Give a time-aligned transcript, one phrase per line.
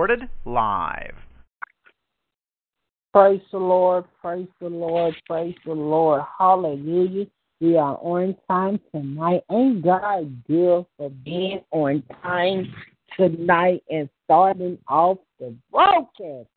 [0.00, 1.14] recorded live.
[3.12, 6.22] Praise the Lord, praise the Lord, praise the Lord.
[6.38, 7.26] Hallelujah.
[7.60, 9.42] We are on time tonight.
[9.50, 12.72] Ain't God good for being on time
[13.18, 16.48] tonight and starting off the broadcast?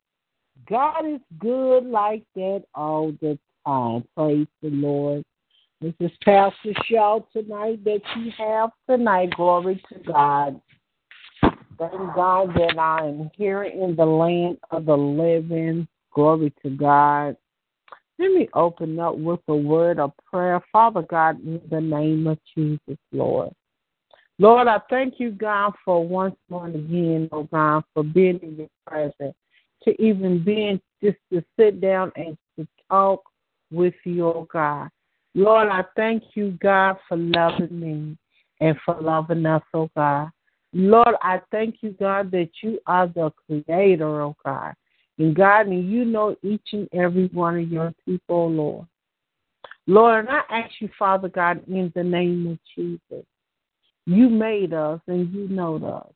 [0.66, 4.04] God is good like that all the time.
[4.16, 5.22] Praise the Lord.
[5.82, 9.34] This is Pastor Shaw tonight that you have tonight.
[9.36, 10.58] Glory to God.
[11.78, 15.88] Thank God that I am here in the land of the living.
[16.12, 17.36] Glory to God.
[18.18, 20.60] Let me open up with a word of prayer.
[20.70, 23.52] Father God, in the name of Jesus, Lord.
[24.38, 28.68] Lord, I thank you, God, for once more again, oh God, for being in your
[28.86, 29.34] presence,
[29.82, 33.22] to even being just to sit down and to talk
[33.70, 34.90] with you, oh God.
[35.34, 38.16] Lord, I thank you, God, for loving me
[38.60, 40.30] and for loving us, oh God.
[40.74, 44.74] Lord, I thank you, God, that you are the creator, oh God.
[45.18, 48.86] And God, and you know each and every one of your people, oh Lord.
[49.86, 53.24] Lord, and I ask you, Father God, in the name of Jesus,
[54.06, 56.12] you made us and you know us.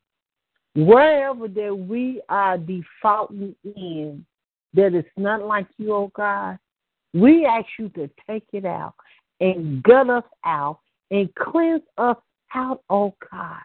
[0.74, 4.26] Wherever that we are defaulting in
[4.74, 6.58] that is not like you, oh God,
[7.14, 8.94] we ask you to take it out
[9.40, 10.80] and gut us out
[11.12, 12.16] and cleanse us
[12.54, 13.60] out, oh God,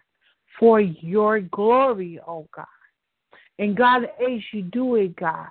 [0.60, 2.66] for your glory, oh God.
[3.60, 5.48] And God, as you do it, God,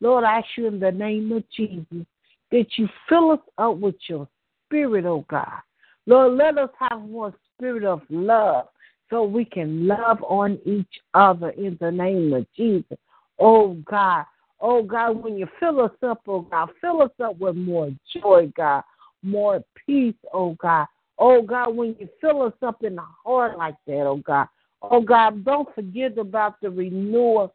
[0.00, 2.06] Lord, I ask you in the name of Jesus
[2.50, 4.28] that you fill us up with your
[4.66, 5.60] spirit, oh God.
[6.06, 8.66] Lord, let us have one spirit of love
[9.10, 12.98] so we can love on each other in the name of Jesus.
[13.38, 14.24] Oh God.
[14.60, 18.50] Oh God, when you fill us up, oh God, fill us up with more joy,
[18.56, 18.82] God,
[19.22, 20.86] more peace, oh God.
[21.18, 24.48] Oh God, when you fill us up in the heart like that, oh God,
[24.90, 27.54] Oh God, don't forget about the renewal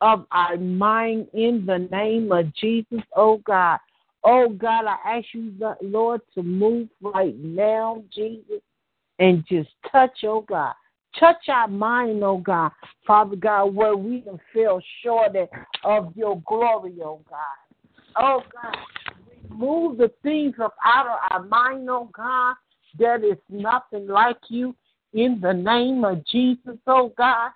[0.00, 3.78] of our mind in the name of Jesus, oh God.
[4.24, 5.52] Oh God, I ask you,
[5.82, 8.60] Lord, to move right now, Jesus,
[9.18, 10.74] and just touch, oh God.
[11.18, 12.70] Touch our mind, oh God,
[13.06, 15.34] Father God, where we can feel short
[15.84, 18.14] of your glory, oh God.
[18.16, 18.76] Oh God,
[19.50, 22.54] remove the things of out of our mind, oh God,
[22.98, 24.74] that is nothing like you
[25.14, 27.50] in the name of Jesus, oh God.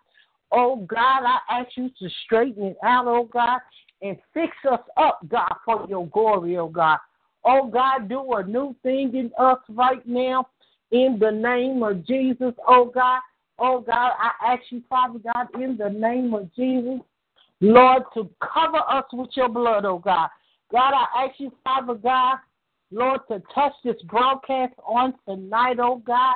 [0.50, 3.60] Oh God, I ask you to straighten it out, oh God,
[4.02, 6.98] and fix us up, God, for your glory, oh God.
[7.44, 10.48] Oh God, do a new thing in us right now
[10.90, 13.20] in the name of Jesus, oh God.
[13.58, 17.00] Oh God, I ask you, Father God, in the name of Jesus,
[17.60, 20.28] Lord, to cover us with your blood, oh God.
[20.70, 22.38] God, I ask you, Father God,
[22.92, 26.34] Lord, to touch this broadcast on tonight, oh God.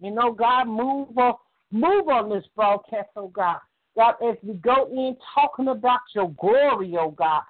[0.00, 1.34] You know, God, move on,
[1.70, 3.58] move on this broadcast, oh God.
[3.94, 7.42] God, as we go in talking about your glory, oh God,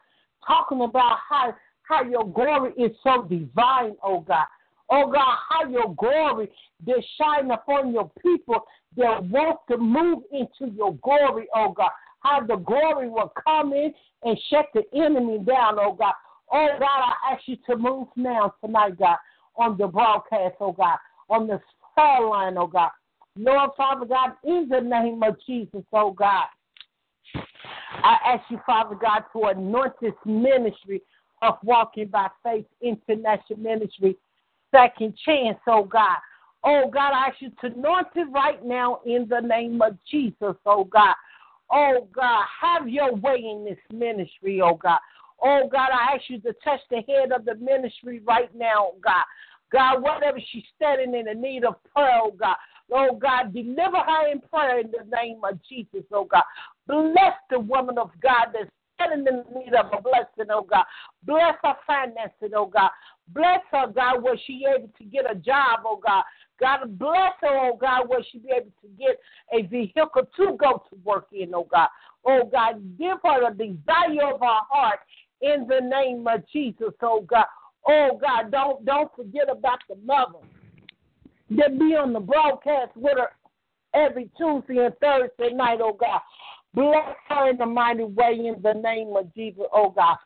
[0.47, 4.47] talking about how how your glory is so divine, oh God.
[4.91, 6.51] Oh God, how your glory
[6.87, 8.61] is shine upon your people
[8.97, 11.91] that want to move into your glory, oh God.
[12.21, 13.95] How the glory will come in
[14.25, 16.15] and shut the enemy down, oh God.
[16.53, 19.17] Oh God, I ask you to move now tonight, God,
[19.57, 20.99] on the broadcast, oh God,
[21.29, 21.61] on the
[21.95, 22.91] prayer line, oh God.
[23.37, 26.47] Lord, Father God, in the name of Jesus, oh God,
[28.03, 31.03] I ask you, Father God, to anoint this ministry
[31.43, 34.17] of Walking by Faith International Ministry,
[34.71, 36.19] second chance, oh God.
[36.65, 40.57] Oh God, I ask you to anoint it right now in the name of Jesus,
[40.67, 41.15] oh God.
[41.71, 44.99] Oh God, have your way in this ministry, oh God.
[45.43, 49.25] Oh God, I ask you to touch the head of the ministry right now, God.
[49.71, 52.57] God, whatever she's standing in the need of prayer, oh God.
[52.93, 56.45] Oh God, deliver her in prayer in the name of Jesus, oh God.
[56.87, 60.85] Bless the woman of God that's standing in the need of a blessing, oh God.
[61.25, 62.91] Bless her finances, oh God.
[63.29, 66.25] Bless her, God, where she able to get a job, oh God.
[66.59, 69.19] God bless her, oh God, where she be able to get
[69.53, 71.89] a vehicle to go to work in, oh God.
[72.25, 75.01] Oh God, give her the desire of her heart
[75.41, 77.47] in the name of Jesus, oh God.
[77.87, 80.45] Oh God, don't don't forget about the mother
[81.51, 83.31] that be on the broadcast with her
[83.95, 86.21] every Tuesday and Thursday night, oh God.
[86.75, 90.17] Bless her in the mighty way in the name of Jesus, oh God.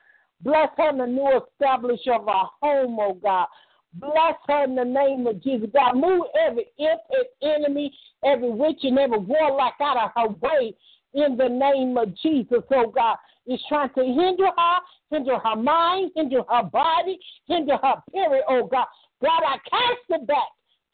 [0.41, 3.47] Bless her in the new establishment of our home, oh God.
[3.95, 5.69] Bless her in the name of Jesus.
[5.73, 7.95] God, move every imp and enemy,
[8.25, 10.75] every witch and every warlock out of her way
[11.15, 13.17] in the name of Jesus, oh God
[13.47, 14.79] is trying to hinder her,
[15.11, 18.87] hinder her mind, hinder her body, hinder her period, oh God.
[19.21, 20.49] God, I cast it back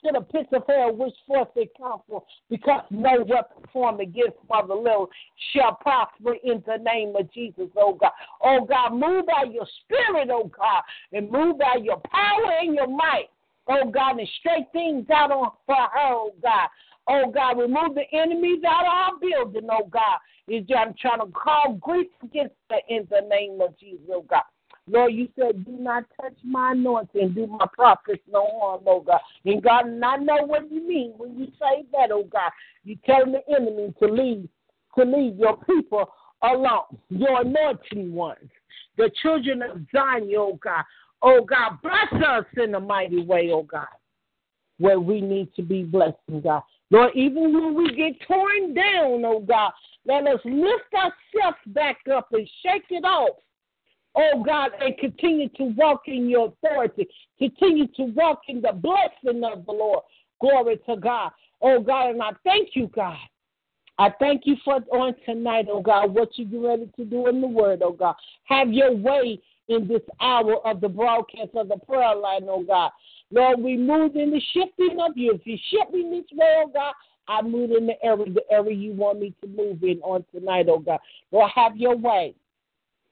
[0.05, 4.37] to the pits of hell which forth they come from, because no weapon formed against
[4.49, 5.09] Mother Little
[5.53, 8.13] shall prosper in the name of Jesus, oh God.
[8.43, 12.87] Oh God, move by your spirit, oh God, and move by your power and your
[12.87, 13.29] might,
[13.67, 16.69] oh God, and straight things out on for her, oh God.
[17.09, 20.19] Oh God, remove the enemies out of our building, oh God.
[20.51, 24.43] I'm trying to call grief against her in the name of Jesus, oh God.
[24.91, 29.21] Lord, you said, do not touch my anointing, do my prophets no harm, oh God.
[29.45, 32.51] And God, and I know what you mean when you say that, oh God.
[32.85, 34.49] You tell the enemy to leave,
[34.97, 36.11] to leave your people
[36.43, 38.51] alone, your anointing ones,
[38.97, 40.85] the children of Zion, oh God.
[41.21, 43.87] Oh God, bless us in a mighty way, oh God,
[44.79, 46.63] where we need to be blessed, oh God.
[46.91, 49.73] Lord, even when we get torn down, oh God,
[50.07, 53.37] let us lift ourselves back up and shake it off
[54.19, 57.09] oh God, and continue to walk in your authority,
[57.39, 60.03] continue to walk in the blessing of the Lord.
[60.41, 61.31] Glory to God.
[61.63, 63.17] Oh God, and I thank you, God.
[63.99, 67.49] I thank you for on tonight, oh God, what you're ready to do in the
[67.49, 68.15] word, oh God.
[68.45, 72.93] Have your way in this hour of the broadcast of the prayer line, oh God.
[73.31, 75.35] Lord, we move in the shifting of you.
[75.35, 76.95] If you shift me this way, oh God,
[77.29, 80.67] I move in the area, the area you want me to move in on tonight,
[80.69, 80.99] oh God.
[81.31, 82.35] Lord, have your way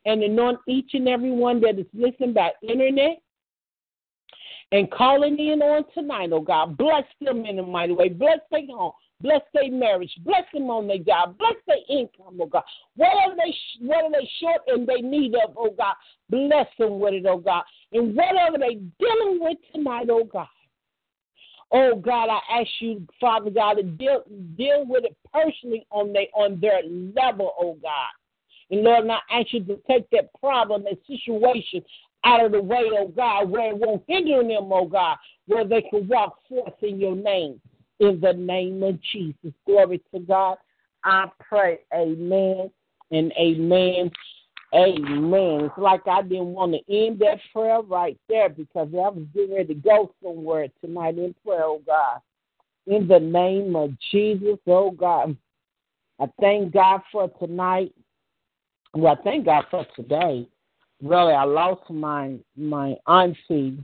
[0.07, 3.19] and anoint each and every one that is listening by internet
[4.73, 6.77] and calling in on tonight, oh God.
[6.77, 8.09] Bless them in a mighty way.
[8.09, 8.93] Bless their home.
[9.21, 10.13] Bless their marriage.
[10.25, 11.39] Bless them on their job.
[11.39, 12.63] Bless their income, oh God.
[12.97, 13.55] Whatever they
[13.87, 15.95] what are they short and they need of, oh God.
[16.29, 17.63] Bless them with it, oh God.
[17.93, 20.49] And whatever they dealing with tonight, oh God.
[21.73, 24.23] Oh God, I ask you, Father God, to deal
[24.57, 28.09] deal with it personally on their on their level, oh God.
[28.71, 31.83] And Lord, and I ask you to take that problem, that situation
[32.25, 35.17] out of the way, oh God, where it won't hinder them, oh God,
[35.47, 37.61] where they can walk forth in your name.
[38.01, 39.53] In the name of Jesus.
[39.67, 40.59] Glory to God.
[41.05, 42.71] I pray, amen
[43.11, 44.11] and amen.
[44.75, 45.67] Amen.
[45.67, 49.55] It's like I didn't want to end that prayer right there because I was getting
[49.55, 52.21] ready to go somewhere tonight in prayer, oh God.
[52.87, 55.37] In the name of Jesus, oh God.
[56.21, 57.95] I thank God for tonight.
[58.95, 60.49] Well, thank God for today.
[61.03, 63.79] Really, I lost my my auntie.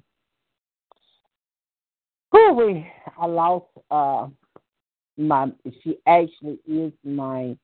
[2.32, 2.84] Who
[3.18, 4.26] I lost uh
[5.18, 5.52] my
[5.82, 7.56] she actually is my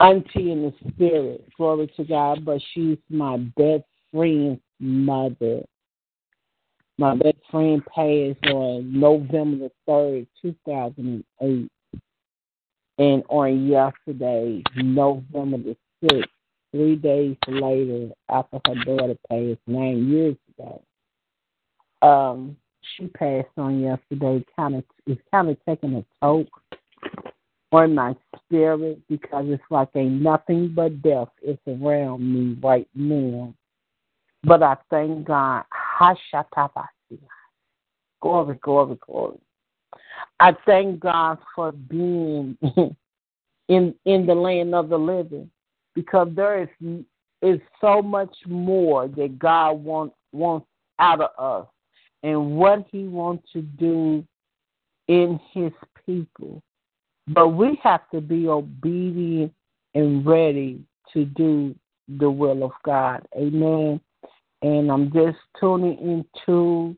[0.00, 5.62] auntie in the spirit, glory to God, but she's my best friend's mother.
[6.98, 11.70] My best friend passed on November the third, two thousand and eight.
[12.98, 16.28] And on yesterday, November the sick
[16.70, 20.82] three days later after her daughter passed nine years ago.
[22.02, 22.56] Um,
[22.96, 24.44] she passed on yesterday.
[24.56, 26.46] Kind of, it's kind of taking a toll
[27.72, 33.54] on my spirit because it's like ain't nothing but death is around me right now.
[34.44, 35.64] But I thank God.
[38.20, 39.38] Glory, glory, glory.
[40.40, 42.56] I thank God for being
[43.68, 45.50] in in the land of the living
[45.94, 46.68] because there is
[47.42, 50.66] is so much more that God wants wants
[50.98, 51.68] out of us
[52.24, 54.24] and what He wants to do
[55.06, 55.70] in His
[56.04, 56.60] people.
[57.28, 59.52] But we have to be obedient
[59.94, 61.74] and ready to do
[62.08, 63.26] the will of God.
[63.36, 64.00] Amen.
[64.62, 66.96] And I'm just tuning into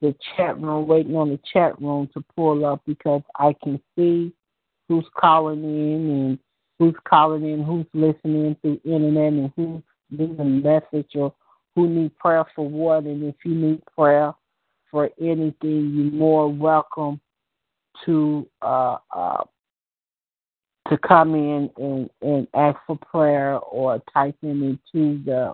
[0.00, 4.32] the chat room, waiting on the chat room to pull up because I can see
[4.88, 6.38] who's calling in and
[6.78, 11.32] who's calling in, who's listening through internet, and who's leaving a message or
[11.74, 13.04] who need prayer for what.
[13.04, 14.34] And if you need prayer
[14.94, 17.20] for anything, you're more welcome
[18.06, 19.42] to uh, uh,
[20.88, 25.52] to come in and, and ask for prayer or type in into the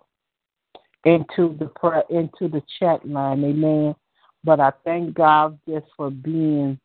[1.06, 3.96] into the prayer into the chat line, amen.
[4.44, 6.78] But I thank God just for being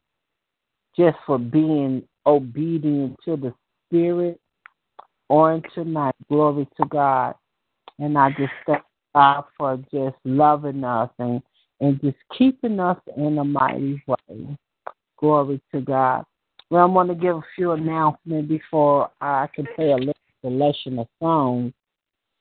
[0.98, 3.54] just for being obedient to the
[3.90, 4.40] Spirit
[5.28, 6.16] on tonight.
[6.30, 7.36] Glory to God.
[8.00, 8.84] And I just thank
[9.14, 11.42] God for just loving us and,
[11.80, 14.58] and just keeping us in a mighty way.
[15.18, 16.26] Glory to God.
[16.70, 21.00] Well, I'm going to give a few announcements before I can play a little selection
[21.00, 21.74] of songs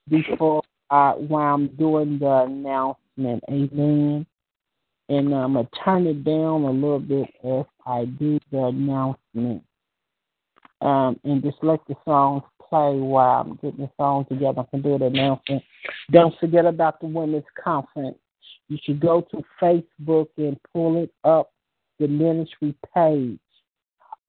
[0.09, 3.43] before I, while I'm doing the announcement.
[3.50, 4.26] Amen.
[5.09, 9.62] And I'm going to turn it down a little bit as I do the announcement
[10.81, 14.61] um, and just let the songs play while I'm getting the songs together.
[14.61, 15.62] I can do the announcement.
[16.11, 18.17] Don't forget about the women's conference.
[18.68, 21.52] You should go to Facebook and pull it up
[21.99, 23.38] the ministry page.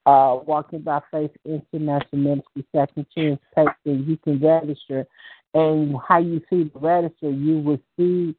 [0.05, 5.07] Uh, Walking by Faith International Ministry Second Chance page, and you can register.
[5.55, 8.35] And how you see the register, you will see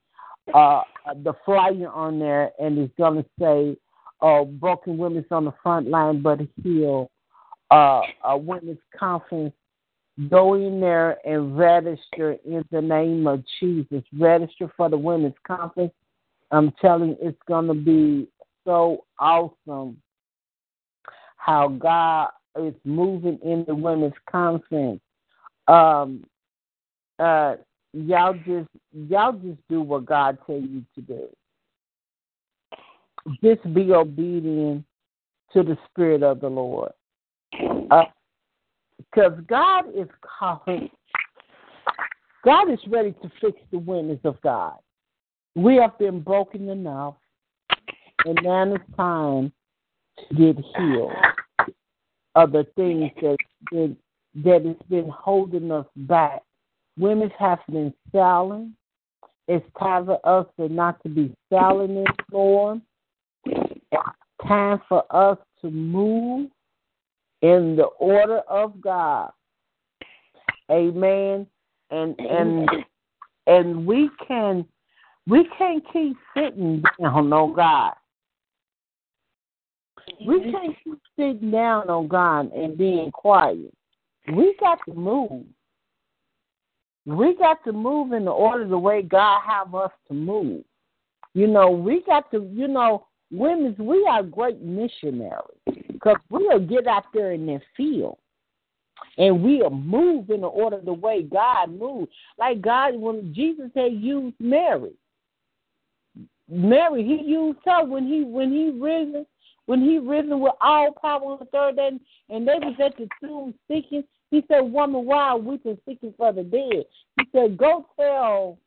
[0.54, 0.82] uh,
[1.24, 3.76] the flyer on there, and it's going to say
[4.20, 7.10] uh, Broken Women's on the Front Line, but Heal
[7.70, 9.54] uh, a women's conference.
[10.30, 14.02] Go in there and register in the name of Jesus.
[14.18, 15.92] Register for the women's conference.
[16.50, 18.28] I'm telling you, it's going to be
[18.64, 20.00] so awesome
[21.36, 25.00] how God is moving in the women's conference.
[25.68, 26.24] Um,
[27.18, 27.56] uh,
[27.92, 31.28] y'all just y'all just do what God tell you to do.
[33.42, 34.84] Just be obedient
[35.52, 36.92] to the Spirit of the Lord.
[38.98, 40.90] Because God is calling,
[42.44, 44.74] God is ready to fix the winners of God.
[45.54, 47.14] We have been broken enough,
[48.24, 49.52] and now it's time
[50.18, 51.12] to get healed
[52.34, 53.36] of the things that
[53.72, 53.96] that,
[54.44, 56.42] that has been holding us back.
[56.98, 58.74] Women have been selling.
[59.48, 62.80] It's time for us to not to be selling anymore.
[63.44, 63.80] It's
[64.46, 66.50] time for us to move
[67.42, 69.30] in the order of God.
[70.70, 71.46] Amen.
[71.90, 72.68] And and
[73.46, 74.64] and we can
[75.26, 77.94] we can't keep sitting down on God.
[80.26, 80.52] We mhm.
[80.52, 83.72] can't keep sitting down on God and being quiet.
[84.32, 85.44] We got to move.
[87.04, 90.64] We got to move in the order the way God have us to move.
[91.34, 96.86] You know, we got to, you know, women's, we are great missionaries because we'll get
[96.86, 98.18] out there in that field
[99.18, 102.12] and we'll move in the order the way God moved.
[102.38, 104.92] Like God, when Jesus had used Mary,
[106.48, 109.26] Mary, he used her when he when he risen
[109.66, 111.90] when he risen with all power on the third day,
[112.28, 114.04] and they was at the tomb seeking.
[114.30, 115.58] He said, "Woman, why are we
[115.88, 116.84] seeking for the dead?"
[117.18, 118.58] He said, "Go tell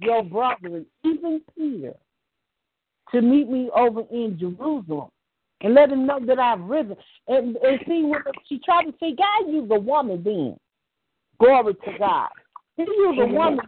[0.00, 1.94] your brother, even Peter,
[3.12, 5.10] to meet me over in Jerusalem."
[5.60, 6.96] And let him know that I've risen.
[7.26, 10.56] And, and see, when she tried to say, God used a woman then.
[11.40, 12.28] Glory to God.
[12.76, 13.66] He used a woman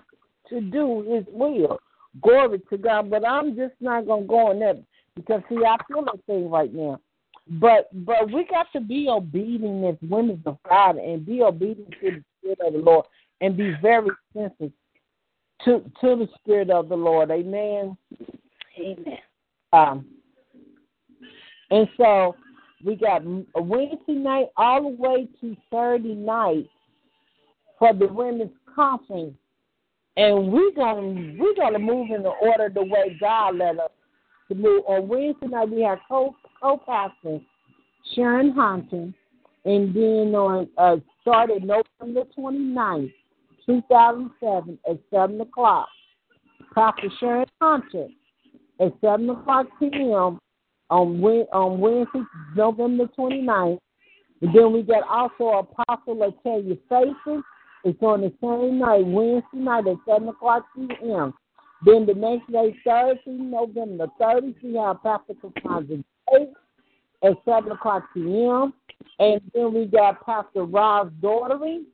[0.49, 1.78] to do his will.
[2.23, 3.11] Glory to God.
[3.11, 4.82] But I'm just not going to go on that
[5.14, 7.00] because, see, I feel that thing right now.
[7.49, 12.11] But but we got to be obedient as women of God and be obedient to
[12.11, 13.06] the Spirit of the Lord
[13.40, 14.73] and be very sensitive
[15.64, 17.30] to to the Spirit of the Lord.
[17.32, 17.97] Amen.
[18.78, 19.18] Amen.
[19.73, 20.06] Um,
[21.70, 22.34] and so
[22.84, 23.22] we got
[23.54, 26.68] Wednesday night all the way to Thursday night
[27.78, 29.34] for the women's conference.
[30.16, 33.90] And we're gonna we're gonna move in the order the way God led us
[34.48, 34.84] to move.
[34.86, 37.40] On Wednesday night we have co co pastor
[38.14, 39.12] Sharon Hunter
[39.64, 43.12] and then on uh started November 29th,
[43.66, 45.88] 2007 at 7 o'clock.
[46.74, 48.08] Pastor Sharon Hunter
[48.80, 50.40] at 7 o'clock p.m
[50.90, 52.20] on on Wednesday,
[52.56, 53.78] November 29th.
[54.42, 57.42] And then we got also Apostle Latoya Faces.
[57.85, 61.32] It's on the same night, Wednesday night at 7 o'clock p.m.
[61.85, 66.02] Then the next day, Thursday, November 30th, we have Pastor Kapanza
[67.23, 68.75] at 7 o'clock p.m.
[69.18, 71.85] And then we got Pastor Rob Daughtery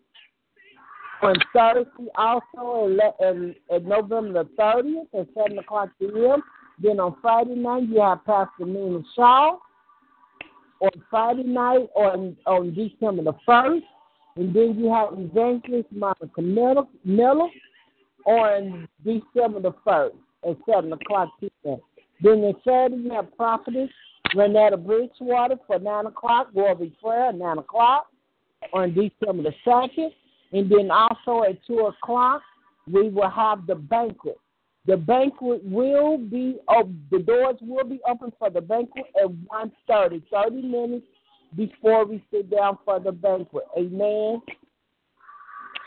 [1.23, 3.37] on Thursday also at, at,
[3.75, 6.43] at November the 30th at 7 o'clock p.m.
[6.83, 9.59] Then on Friday night, you have Pastor Nina Shaw.
[10.80, 13.83] On Friday night, on, on December the 1st.
[14.37, 17.49] And then you have Evangelist Monica Miller,
[18.26, 20.12] on December the 1st
[20.49, 21.30] at 7 o'clock.
[21.62, 21.80] Then
[22.23, 23.88] on Saturday, you have Prophetess
[24.35, 28.09] Renetta Bridgewater for 9 o'clock, Glory Prayer at 9 o'clock
[28.75, 30.11] on December the 2nd.
[30.52, 32.42] And then also at 2 o'clock,
[32.90, 34.38] we will have the banquet
[34.87, 37.05] the banquet will be open.
[37.11, 41.07] The doors will be open for the banquet at 1.30, 30 minutes
[41.57, 43.64] before we sit down for the banquet.
[43.76, 44.40] Amen.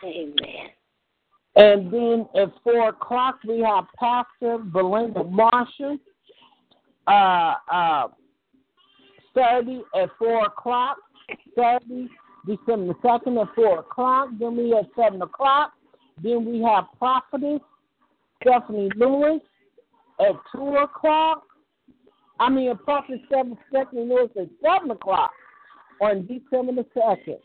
[0.03, 0.69] Amen.
[1.55, 5.97] And then at 4 o'clock, we have Pastor Belinda Marshall.
[7.07, 8.07] Uh, uh,
[9.35, 10.97] Saturday at 4 o'clock.
[11.55, 12.09] Saturday,
[12.45, 14.29] December 2nd at 4 o'clock.
[14.39, 15.73] Then we have 7 o'clock.
[16.21, 17.61] Then we have Prophetess
[18.41, 19.41] Stephanie Lewis
[20.19, 21.43] at 2 o'clock.
[22.39, 25.31] I mean, Prophet Stephanie Lewis at 7 o'clock
[26.01, 27.39] on December the 2nd.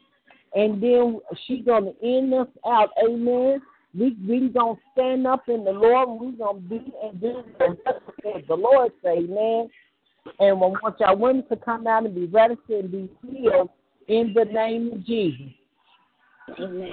[0.55, 2.91] And then she's going to end us out.
[3.05, 3.61] Amen.
[3.97, 6.21] We we gonna stand up in the Lord.
[6.21, 7.45] We gonna be and do
[8.49, 9.71] the Lord say, Amen.
[10.41, 13.71] And we want y'all women to come out and be registered and be healed
[14.09, 15.47] in the name of Jesus.
[16.59, 16.93] Amen.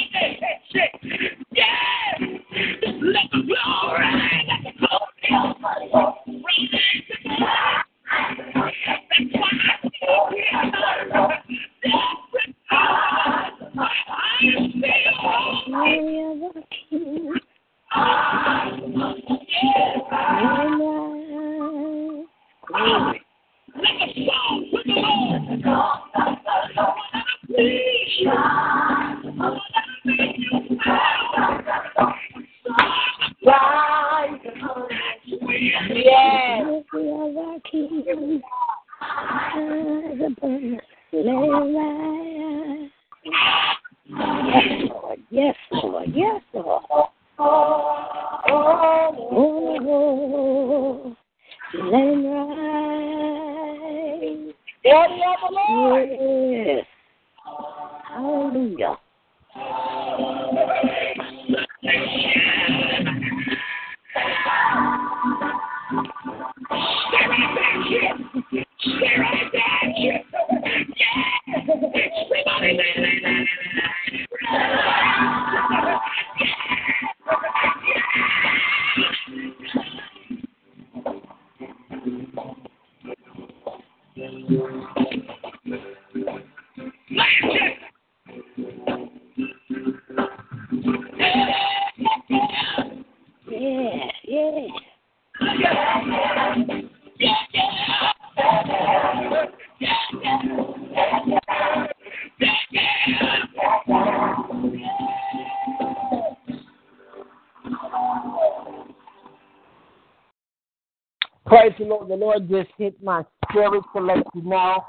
[113.69, 114.83] my to let you know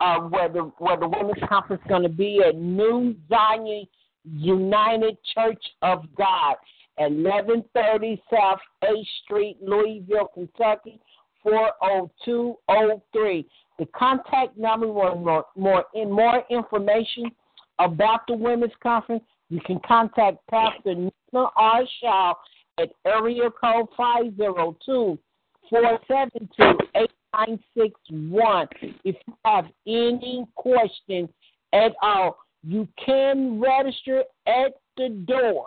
[0.00, 3.86] uh, where the where the women's conference is going to be at New Zion
[4.24, 6.56] United Church of God,
[6.96, 10.98] 1130 South A Street, Louisville, Kentucky,
[11.42, 13.46] 40203.
[13.78, 17.30] The contact number for more, more, in more information
[17.78, 21.82] about the women's conference, you can contact Pastor Nina R.
[22.00, 22.32] Shaw
[22.78, 25.18] at area code 502
[25.70, 26.78] 472
[27.34, 28.68] 8961.
[29.04, 31.28] If you have any questions
[31.72, 35.66] at all, you can register at the door,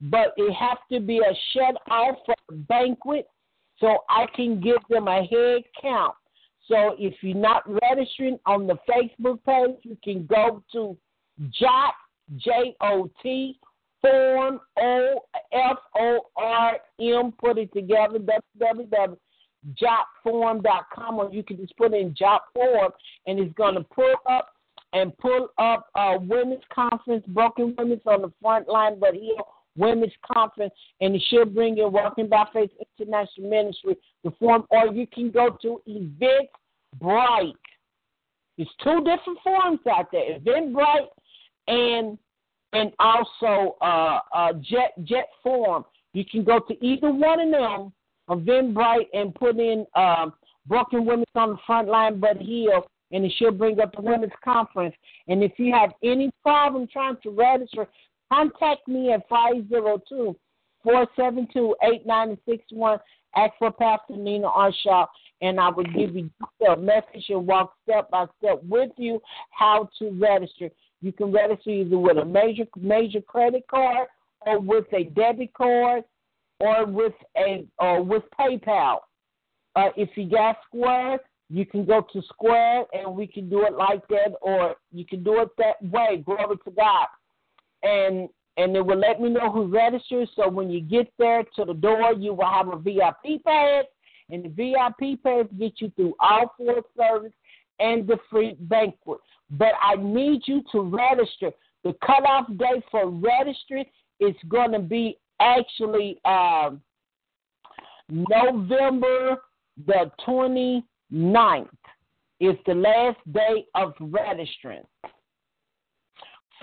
[0.00, 3.28] but it has to be a shut off for a banquet
[3.78, 6.14] so I can give them a head count.
[6.68, 10.96] So if you're not registering on the Facebook page, you can go to
[11.58, 11.94] JOT,
[12.36, 13.58] J O T,
[14.00, 15.20] Form O
[15.52, 19.16] F O R M, put it together, www
[19.74, 22.92] jotform.com, or you can just put in jot form,
[23.26, 24.48] and it's going to pull up
[24.92, 29.36] and pull up uh, women's conference, broken women's on the front line, but here
[29.76, 34.88] women's conference, and it should bring you Walking by Faith International Ministry, the form, or
[34.88, 37.52] you can go to Eventbrite.
[38.56, 41.06] There's two different forms out there, Eventbrite
[41.68, 42.18] and
[42.72, 45.84] and also uh, uh, Jet Jet Form.
[46.12, 47.92] You can go to either one of them
[48.30, 50.32] Eventbrite and put in um,
[50.66, 54.94] Broken Women on the Front Line but Heal, and she'll bring up the Women's Conference.
[55.28, 57.88] And if you have any problem trying to register,
[58.32, 60.36] contact me at 502
[60.82, 62.98] 472 8961.
[63.36, 64.72] Ask for Pastor Nina R.
[64.82, 65.06] Shaw,
[65.40, 66.30] and I will give you
[66.68, 70.70] a message and walk step by step with you how to register.
[71.00, 74.08] You can register either with a major major credit card
[74.46, 76.04] or with a debit card
[76.60, 78.98] or with a or with PayPal.
[79.76, 83.74] Uh, if you got Square, you can go to Square and we can do it
[83.74, 86.22] like that, or you can do it that way.
[86.24, 87.06] Glory to God,
[87.82, 90.28] and and it will let me know who registered.
[90.36, 93.84] So when you get there to the door, you will have a VIP pass,
[94.28, 97.32] and the VIP pass gets you through all four service
[97.78, 99.20] and the free banquet.
[99.50, 101.50] But I need you to register.
[101.82, 103.86] The cutoff date for registering
[104.20, 106.80] is going to be actually um,
[108.08, 109.36] November
[109.86, 111.68] the 29th
[112.40, 114.82] is the last day of registering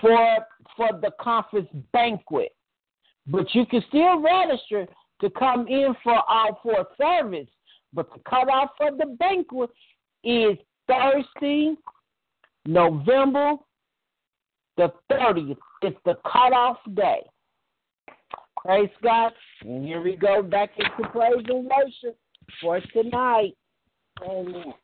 [0.00, 0.38] for
[0.76, 2.54] for the conference banquet.
[3.26, 4.86] But you can still register
[5.20, 7.48] to come in for our for service.
[7.92, 9.70] But the cutoff for the banquet
[10.22, 11.74] is Thursday,
[12.66, 13.54] November
[14.76, 15.56] the 30th.
[15.82, 17.20] It's the cutoff day.
[18.64, 19.32] Praise God.
[19.62, 22.18] And here we go back into praise and worship
[22.60, 23.56] for tonight.
[24.22, 24.74] Amen.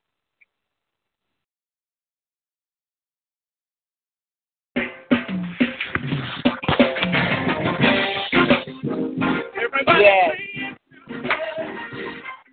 [9.96, 10.37] Yes.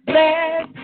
[0.06, 0.81] Bless.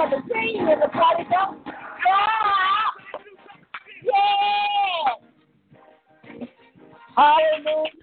[0.00, 2.94] for the team and the party don't stop.
[4.02, 5.12] Yeah.
[7.16, 7.99] Hallelujah.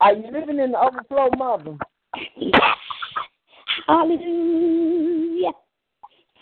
[0.00, 1.76] Are you living in the overflow, mother?
[2.36, 2.60] Yes.
[3.86, 5.52] Hallelujah.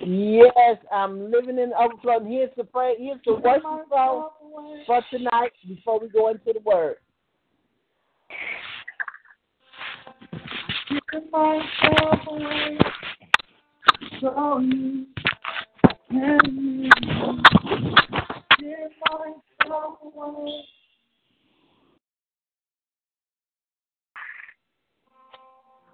[0.01, 2.19] Yes, I'm living in the overflow.
[2.19, 3.63] And here's the prayer, here's the worship
[4.87, 6.97] for tonight before we go into the word.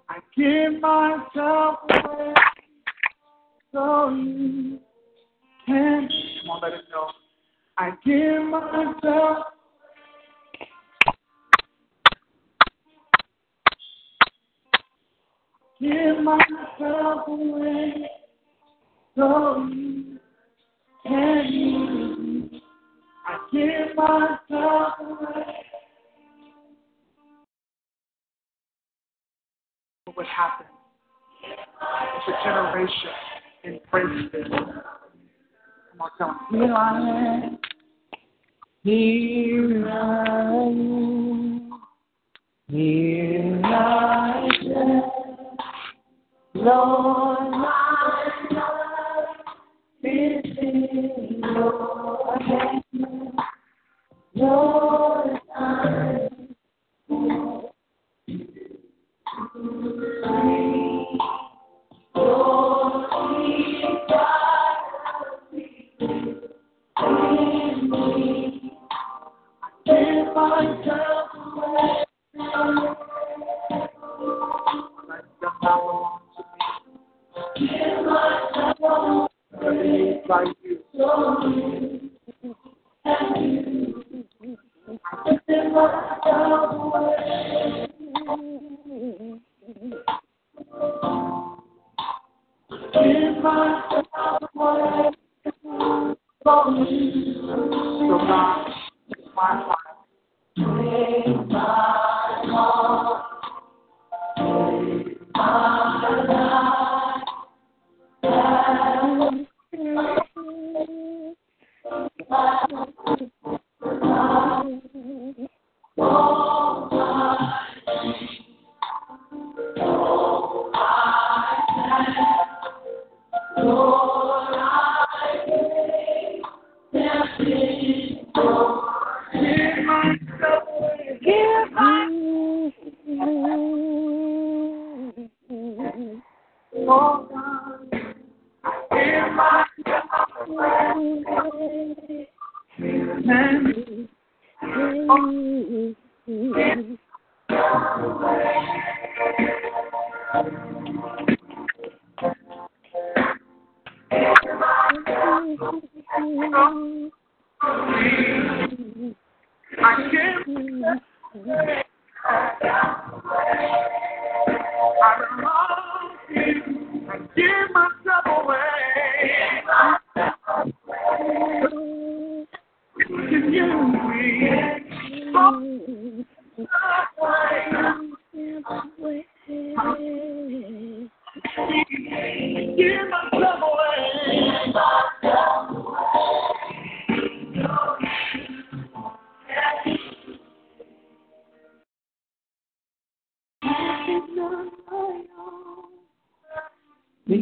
[0.07, 2.33] I give myself away
[3.73, 4.79] so you
[5.65, 6.07] can.
[6.41, 7.07] Come on, let it go.
[7.77, 9.45] I give myself.
[15.81, 18.09] Give myself away
[19.15, 20.19] so you
[21.05, 22.17] can use
[22.51, 22.61] me.
[23.27, 25.64] I give myself away.
[30.15, 30.65] What would happen
[31.43, 33.09] if a generation
[33.65, 34.47] embraced this?
[34.47, 36.39] Come on, tell them.
[36.51, 36.79] Here I
[37.43, 37.57] am.
[38.83, 39.99] Here I
[40.55, 41.69] am.
[42.69, 45.03] Here I am.
[46.53, 49.35] Lord, my life
[50.01, 52.83] is in your hands.
[54.33, 55.34] Lord,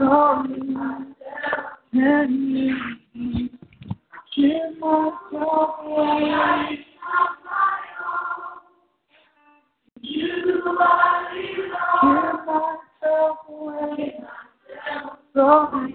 [0.00, 0.60] sorry
[1.92, 2.30] can
[3.14, 3.48] you
[4.36, 6.78] give myself away?
[10.00, 11.28] You are
[12.00, 14.20] Give myself away.
[15.34, 15.92] Sorry,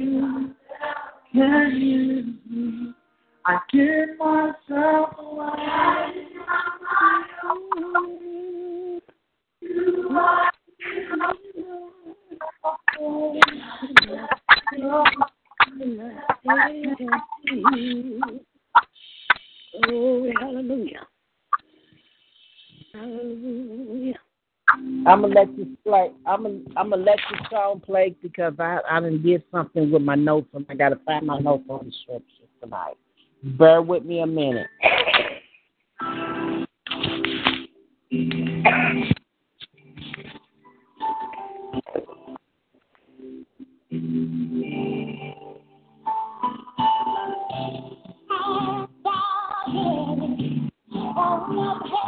[1.33, 2.93] can you?
[3.71, 6.13] Give myself away.
[9.61, 10.51] You are
[19.87, 21.05] Oh, hallelujah.
[22.93, 24.13] Hallelujah.
[24.67, 26.11] I'm gonna let this play.
[26.25, 30.01] I'm gonna I'm gonna let this song play because I I didn't get something with
[30.01, 32.97] my notes and I gotta find my notes on the scripture tonight.
[33.43, 34.67] Bear with me a minute.
[44.25, 44.31] All
[48.81, 52.04] of heaven, roll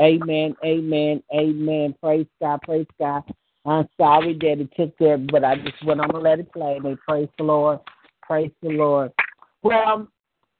[0.00, 1.94] Amen, amen, amen.
[2.02, 3.22] Praise God, praise God.
[3.64, 6.78] I'm sorry that it took that, but I just went on to let it play.
[6.82, 7.80] And praise the Lord,
[8.22, 9.12] praise the Lord.
[9.62, 10.08] Well,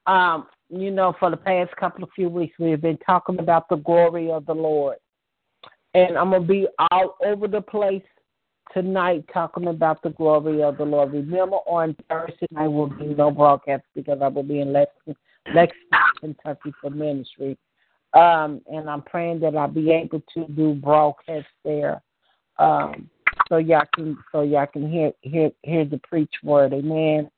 [0.07, 3.77] Um, you know, for the past couple of few weeks, we've been talking about the
[3.77, 4.97] glory of the Lord.
[5.95, 8.03] And I'm going to be all over the place
[8.73, 11.13] tonight talking about the glory of the Lord.
[11.13, 15.17] Remember, on Thursday night will be no broadcast because I will be in Lexington,
[15.55, 17.57] Lexington Kentucky for ministry.
[18.15, 22.03] Um, and I'm praying that I'll be able to do broadcast there.
[22.59, 23.11] Um,
[23.49, 27.31] so y'all can so y'all can hear hear hear the preach word, amen.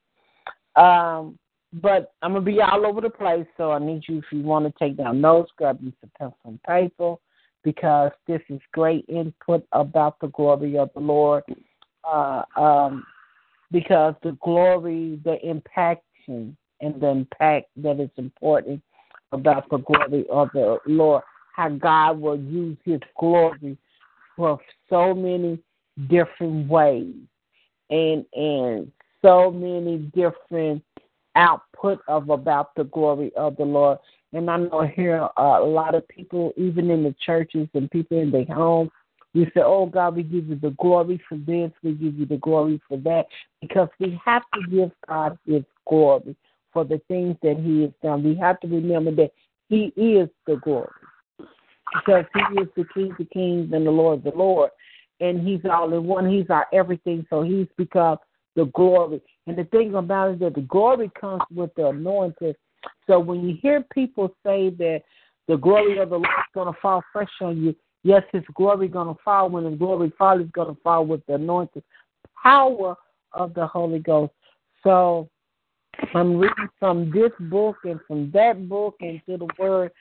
[0.77, 1.39] Um,
[1.73, 4.65] but I'm gonna be all over the place, so I need you if you want
[4.67, 7.17] to take down notes, grab you some pencil and paper,
[7.65, 11.45] because this is great input about the glory of the Lord.
[12.05, 13.05] Uh, um,
[13.71, 18.83] because the glory, the impaction, and the impact that is important
[19.33, 21.23] about the glory of the Lord,
[21.55, 23.77] how God will use His glory
[24.37, 24.59] for
[24.89, 25.59] so many
[26.09, 27.15] different ways,
[27.91, 28.91] and and
[29.23, 30.83] so many different
[31.35, 33.99] output of about the glory of the Lord.
[34.33, 38.31] And I know here a lot of people, even in the churches and people in
[38.31, 38.91] their homes,
[39.35, 42.37] we say, "Oh God, we give you the glory for this, we give you the
[42.39, 43.27] glory for that,"
[43.61, 46.37] because we have to give God His glory
[46.73, 48.23] for the things that He has done.
[48.23, 49.33] We have to remember that
[49.69, 50.89] He is the glory
[51.95, 54.71] because He is the King of Kings and the Lord of the Lord,
[55.21, 56.31] and He's all in one.
[56.31, 58.19] He's our everything, so He's become
[58.57, 59.21] the glory.
[59.47, 62.55] And the thing about it is that the glory comes with the anointing.
[63.07, 65.03] So when you hear people say that
[65.47, 68.87] the glory of the Lord is going to fall fresh on you, yes, His glory
[68.87, 69.49] is going to fall.
[69.49, 71.83] When His glory falls, it's going to fall with the anointing
[72.43, 72.97] power
[73.33, 74.33] of the Holy Ghost.
[74.83, 75.29] So
[76.15, 79.93] I'm reading from this book and from that book and to the Word.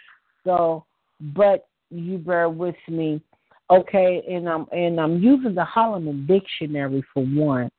[0.45, 0.85] So,
[1.19, 3.21] but you bear with me,
[3.69, 4.23] okay?
[4.29, 7.69] And I'm and I'm using the Holman Dictionary for one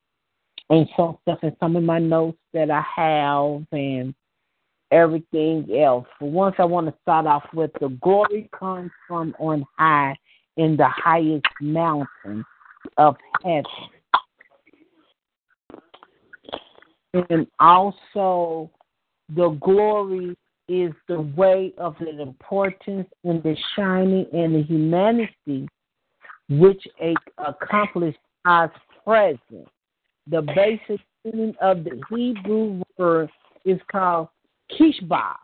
[0.70, 4.14] and some stuff and some of my notes that I have and
[4.90, 6.06] everything else.
[6.18, 10.16] For once, I want to start off with the glory comes from on high
[10.56, 12.44] in the highest mountain
[12.96, 13.64] of heaven.
[17.14, 18.70] And also,
[19.34, 20.36] the glory
[20.68, 25.68] is the way of the importance and the shining and the humanity
[26.50, 26.86] which
[27.38, 28.72] accomplished God's
[29.04, 29.68] presence
[30.30, 33.30] the basic meaning of the Hebrew word
[33.64, 34.28] is called
[34.78, 35.34] kishba.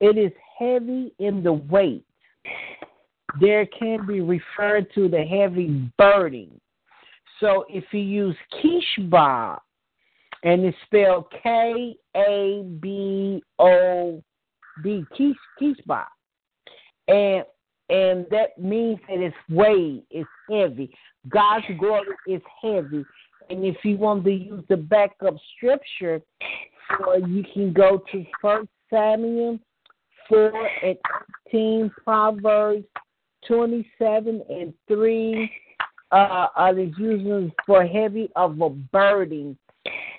[0.00, 2.04] It is heavy in the weight.
[3.40, 6.60] There can be referred to the heavy burden.
[7.40, 9.58] So if you use kishba,
[10.42, 14.22] and it's spelled K A B O
[14.82, 15.04] D,
[15.60, 16.04] kishba,
[17.08, 17.44] and
[17.90, 20.94] and that means that it's weight, it's heavy.
[21.28, 23.04] God's glory is heavy.
[23.50, 26.20] And if you want to use the backup scripture,
[27.06, 29.58] or you can go to First Samuel
[30.28, 30.52] four
[30.84, 30.96] and
[31.46, 32.84] eighteen, Proverbs
[33.46, 35.50] twenty seven and three.
[36.10, 39.58] Uh, uh, is using for heavy of a burden.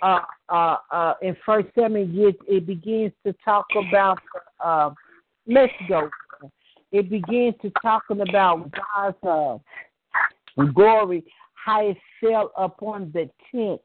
[0.01, 0.19] Uh,
[0.49, 4.19] uh, uh, in First Samuel, it, it begins to talk about.
[4.63, 4.91] Uh,
[5.47, 6.09] let's go.
[6.91, 11.23] It begins to talking about God's uh, glory
[11.65, 13.81] how it fell upon the tent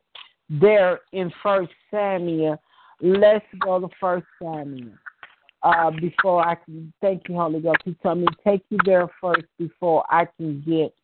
[0.48, 2.60] there in First Samuel.
[3.00, 4.92] Let's go to First Samuel.
[5.62, 7.78] Uh, before I can thank you, Holy Ghost.
[7.84, 10.94] He told me take you there first before I can get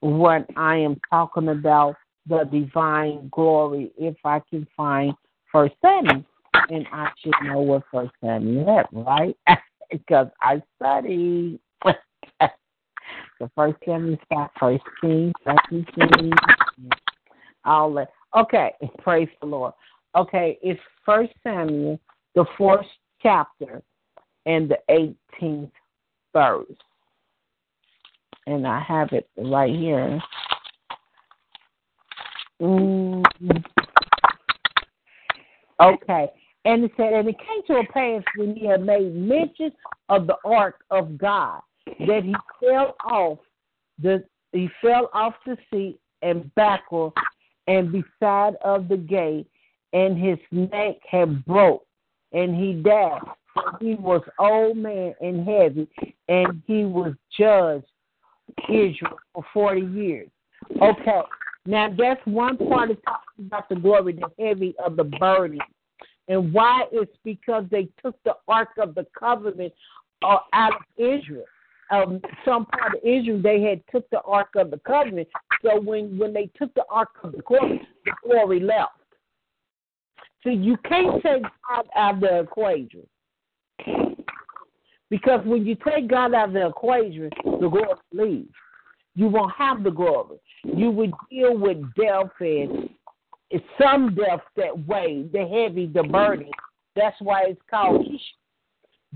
[0.00, 1.94] what I am talking about,
[2.26, 5.14] the divine glory, if I can find
[5.50, 6.24] First Samuel.
[6.70, 9.36] And I should know what First Samuel is, right?
[9.90, 11.58] because I studied.
[13.40, 16.34] The first Samuel start first Kings, second Kings,
[17.64, 18.08] all that.
[18.36, 19.72] Okay, praise the Lord.
[20.16, 22.00] Okay, it's First Samuel,
[22.34, 22.86] the fourth
[23.20, 23.82] chapter,
[24.46, 25.72] and the eighteenth
[26.32, 26.64] verse.
[28.46, 30.20] And I have it right here.
[32.60, 33.50] Mm-hmm.
[35.80, 36.28] Okay.
[36.64, 39.72] And it said, and it came to a pass when he had made mention
[40.08, 43.38] of the ark of God that he fell off
[44.02, 47.12] the he fell off the seat and backward
[47.66, 49.46] and beside of the gate
[49.92, 51.84] and his neck had broke
[52.32, 53.20] and he died.
[53.80, 55.88] He was old man and heavy
[56.28, 57.86] and he was judged
[58.68, 60.28] Israel for forty years.
[60.80, 61.20] Okay.
[61.66, 65.58] Now that's one part of talking about the glory, the heavy of the burden.
[66.28, 66.84] And why?
[66.92, 69.72] It's because they took the Ark of the Covenant
[70.22, 71.44] uh, out of Israel
[71.90, 75.28] um, some part of Israel, they had took the Ark of the Covenant.
[75.62, 78.92] So when when they took the Ark of the Glory, the glory left.
[80.42, 83.06] See, you can't take God out of the equation.
[85.10, 88.52] Because when you take God out of the equation, the glory leaves.
[89.14, 90.38] You won't have the glory.
[90.64, 92.90] You would deal with death and
[93.80, 96.50] some death that weigh, the heavy, the burden.
[96.96, 98.06] That's why it's called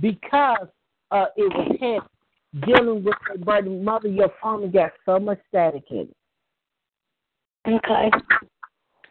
[0.01, 0.69] Because
[1.11, 2.65] uh, it was heavy.
[2.67, 3.85] Dealing with the burden.
[3.85, 6.17] Mother, your phone got so much static in it.
[7.67, 8.11] Okay.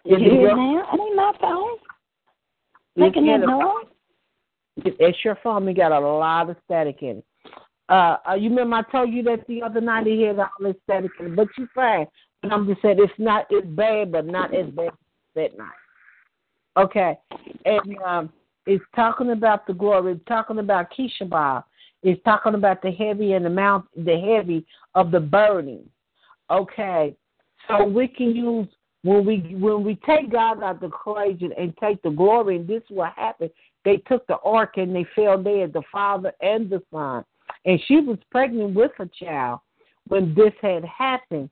[0.04, 0.88] You hear now?
[0.92, 1.78] I need my phone.
[2.96, 3.86] Making that noise.
[4.78, 5.66] It's your phone.
[5.66, 7.26] We got a lot of static in it.
[7.90, 11.12] Uh, you remember I told you that the other night he had all this static
[11.36, 12.08] but you fine.
[12.42, 14.94] But I'm just saying it's not it's bad, but not as bad as
[15.36, 15.70] that night.
[16.76, 17.18] Okay,
[17.66, 18.30] and um,
[18.66, 20.14] it's talking about the glory.
[20.14, 21.64] It's talking about Kishabah.
[22.04, 25.90] It's talking about the heavy and the mount, the heavy of the burning.
[26.52, 27.16] Okay,
[27.68, 28.68] so we can use
[29.04, 32.68] when we when we take God out of the equation and take the glory, and
[32.68, 33.52] this is what happened.
[33.86, 37.24] They took the ark and they fell dead, the father and the son.
[37.66, 39.60] And she was pregnant with a child
[40.08, 41.50] when this had happened.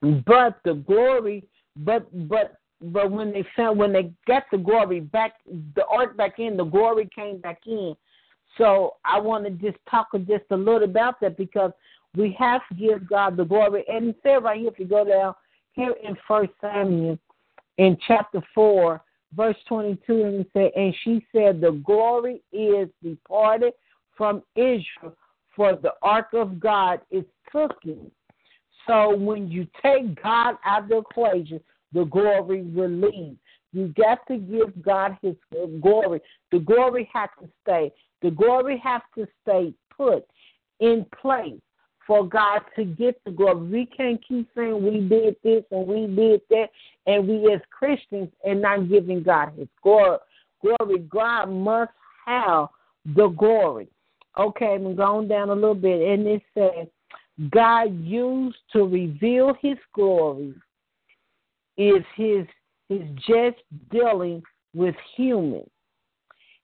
[0.00, 1.44] But the glory,
[1.76, 5.34] but but but when they found when they got the glory back,
[5.74, 7.96] the ark back in, the glory came back in.
[8.56, 11.72] So I want to just talk just a little about that because
[12.16, 13.84] we have to give God the glory.
[13.88, 15.34] And it said right here, if you go down
[15.72, 17.18] here in First Samuel,
[17.76, 19.02] in chapter four,
[19.36, 23.72] verse twenty-two, and it said, and she said, the glory is departed
[24.18, 25.16] from Israel,
[25.56, 28.10] for the ark of God is cooking.
[28.86, 31.60] So when you take God out of the equation,
[31.92, 33.36] the glory will leave.
[33.72, 35.36] You got to give God His
[35.80, 36.20] glory.
[36.52, 37.92] The glory has to stay.
[38.22, 40.26] The glory has to stay put
[40.80, 41.60] in place
[42.06, 43.68] for God to get the glory.
[43.68, 46.68] We can't keep saying we did this and we did that,
[47.06, 50.18] and we as Christians and not giving God His glory.
[50.62, 51.92] Glory, God must
[52.26, 52.68] have
[53.14, 53.88] the glory.
[54.38, 56.86] Okay, I'm going down a little bit, and it says
[57.50, 60.54] God used to reveal His glory
[61.76, 62.46] is His
[62.88, 63.58] His just
[63.90, 64.42] dealing
[64.74, 65.68] with humans.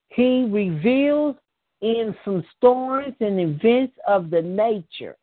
[0.08, 1.36] He reveals
[1.80, 5.16] in some stories and events of the nature.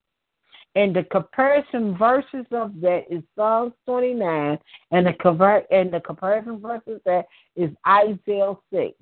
[0.76, 4.58] And the comparison verses of that is Psalms 29,
[4.92, 7.26] and the convert and the comparison verses that
[7.56, 8.94] is Isaiah 6.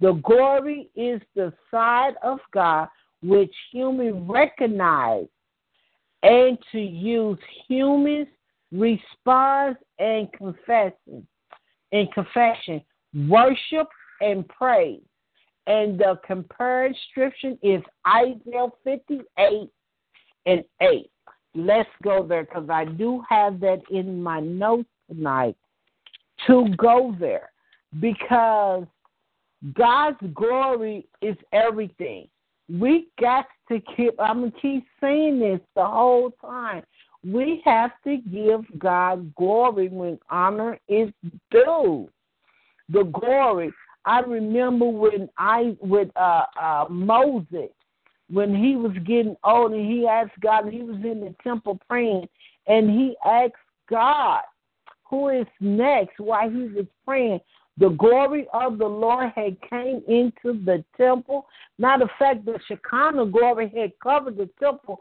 [0.00, 2.88] The glory is the side of God
[3.22, 5.26] which humans recognize,
[6.22, 8.28] and to use humans
[8.72, 11.26] response and confession,
[11.92, 12.82] in confession,
[13.28, 13.88] worship
[14.20, 15.00] and praise.
[15.66, 19.68] And the compared scripture is Isaiah 58
[20.46, 21.10] and 8.
[21.54, 25.56] Let's go there because I do have that in my notes tonight
[26.46, 27.50] to go there
[27.98, 28.84] because
[29.74, 32.28] God's glory is everything.
[32.68, 36.82] We got to keep, I'm going to keep saying this the whole time.
[37.24, 41.10] We have to give God glory when honor is
[41.50, 42.08] due.
[42.88, 43.72] The glory.
[44.04, 47.70] I remember when I with uh, uh, Moses
[48.30, 52.28] when he was getting old and he asked God he was in the temple praying
[52.66, 53.54] and he asked
[53.88, 54.42] God
[55.08, 57.40] who is next while he was praying.
[57.78, 61.46] The glory of the Lord had came into the temple.
[61.78, 65.00] Matter of fact, the Shekinah glory had covered the temple.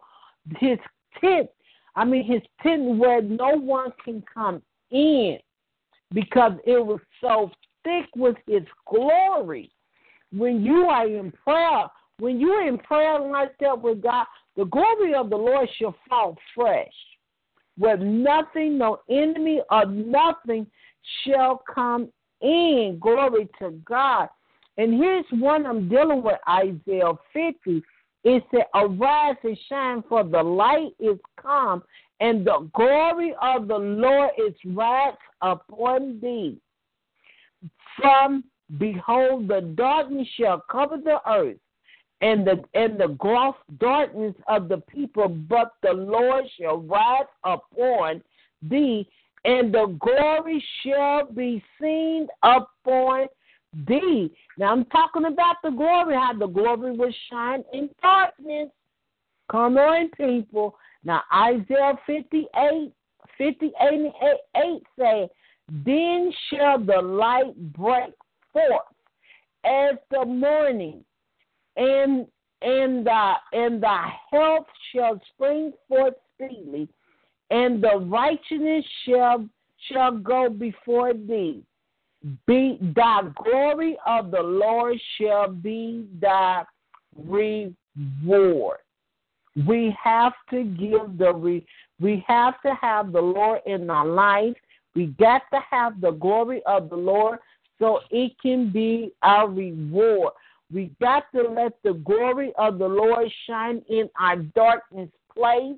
[0.59, 0.77] His
[1.21, 1.49] tent,
[1.95, 4.61] I mean his tent where no one can come
[4.91, 5.39] in
[6.13, 7.49] because it was so
[7.83, 9.71] thick with his glory.
[10.33, 11.87] When you are in prayer,
[12.19, 14.25] when you're in prayer like that with God,
[14.57, 16.93] the glory of the Lord shall fall fresh,
[17.77, 20.67] where nothing, no enemy or nothing
[21.23, 22.09] shall come
[22.41, 22.97] in.
[22.99, 24.29] Glory to God.
[24.77, 27.81] And here's one I'm dealing with Isaiah 50.
[28.23, 31.83] It said, Arise and shine, for the light is come,
[32.19, 36.57] and the glory of the Lord is right upon thee.
[38.01, 38.43] From
[38.77, 41.57] behold, the darkness shall cover the earth,
[42.21, 48.23] and the and the gross darkness of the people, but the Lord shall rise upon
[48.61, 49.07] thee,
[49.45, 53.27] and the glory shall be seen upon
[53.87, 54.31] thee.
[54.57, 58.69] Now I'm talking about the glory, how the glory will shine in darkness.
[59.51, 60.75] Come on, people.
[61.03, 62.91] Now Isaiah 58,
[63.37, 64.05] 58 and
[64.55, 65.29] 8, 8 say,
[65.85, 68.13] Then shall the light break
[68.51, 68.81] forth
[69.63, 71.03] as the morning,
[71.75, 72.25] and
[72.61, 73.97] and the and the
[74.31, 76.87] health shall spring forth speedily,
[77.49, 79.45] and the righteousness shall
[79.91, 81.63] shall go before thee.
[82.47, 86.63] be thy glory of the Lord shall be thy
[87.15, 88.79] reward.
[89.67, 91.65] We have to give the re,
[91.99, 94.55] we have to have the Lord in our life.
[94.95, 97.39] We got to have the glory of the Lord
[97.79, 100.33] so it can be our reward.
[100.73, 105.77] We got to let the glory of the Lord shine in our darkness place.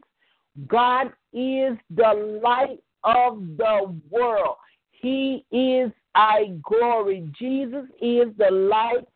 [0.65, 4.55] God is the light of the world.
[4.91, 7.29] He is our glory.
[7.39, 9.07] Jesus is the light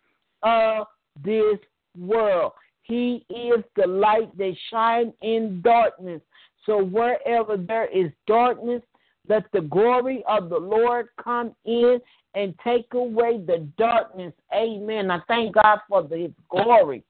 [0.43, 0.85] of
[1.23, 1.57] this
[1.97, 2.53] world.
[2.83, 6.21] He is the light that shines in darkness.
[6.65, 8.81] So wherever there is darkness,
[9.27, 11.99] let the glory of the Lord come in
[12.35, 14.33] and take away the darkness.
[14.53, 15.09] Amen.
[15.09, 17.03] I thank God for the, glory.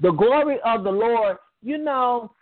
[0.00, 2.32] The glory of the Lord, you know,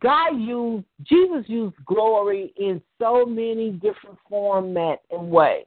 [0.00, 5.66] God used, Jesus used glory in so many different format and way.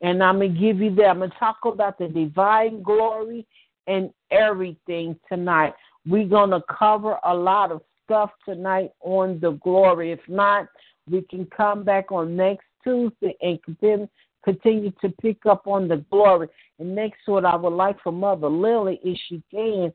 [0.00, 1.06] And I'm going to give you that.
[1.06, 3.46] I'm going to talk about the divine glory
[3.86, 5.74] and everything tonight.
[6.06, 10.10] We're going to cover a lot of stuff tonight on the glory.
[10.12, 10.66] If not,
[11.08, 14.08] we can come back on next Tuesday and continue
[14.44, 16.48] continue to pick up on the glory.
[16.80, 19.92] And next, what I would like for Mother Lily, if she can,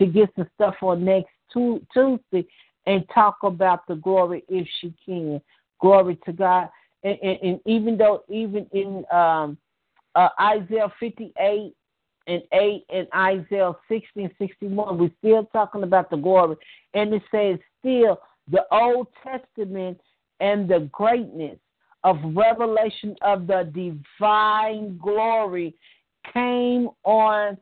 [0.00, 2.44] to get some stuff on next Tuesday
[2.86, 5.40] and talk about the glory if she can.
[5.80, 6.68] Glory to God.
[7.02, 9.58] And, and, and even though, even in um,
[10.14, 11.74] uh, Isaiah 58
[12.26, 16.56] and 8 and Isaiah 60 and 61, we're still talking about the glory.
[16.94, 18.20] And it says, still,
[18.50, 20.00] the Old Testament
[20.40, 21.58] and the greatness
[22.04, 25.74] of revelation of the divine glory
[26.32, 27.56] came on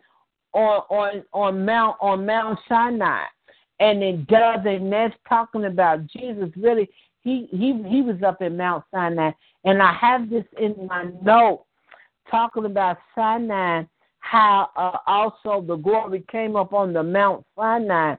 [0.52, 3.24] on on on Mount on Mount Sinai,
[3.82, 6.50] and it does, and that's talking about Jesus.
[6.56, 6.88] Really,
[7.22, 9.32] he he he was up in Mount Sinai,
[9.64, 11.64] and I have this in my note
[12.30, 13.82] talking about Sinai,
[14.20, 18.14] how uh, also the glory came up on the Mount Sinai,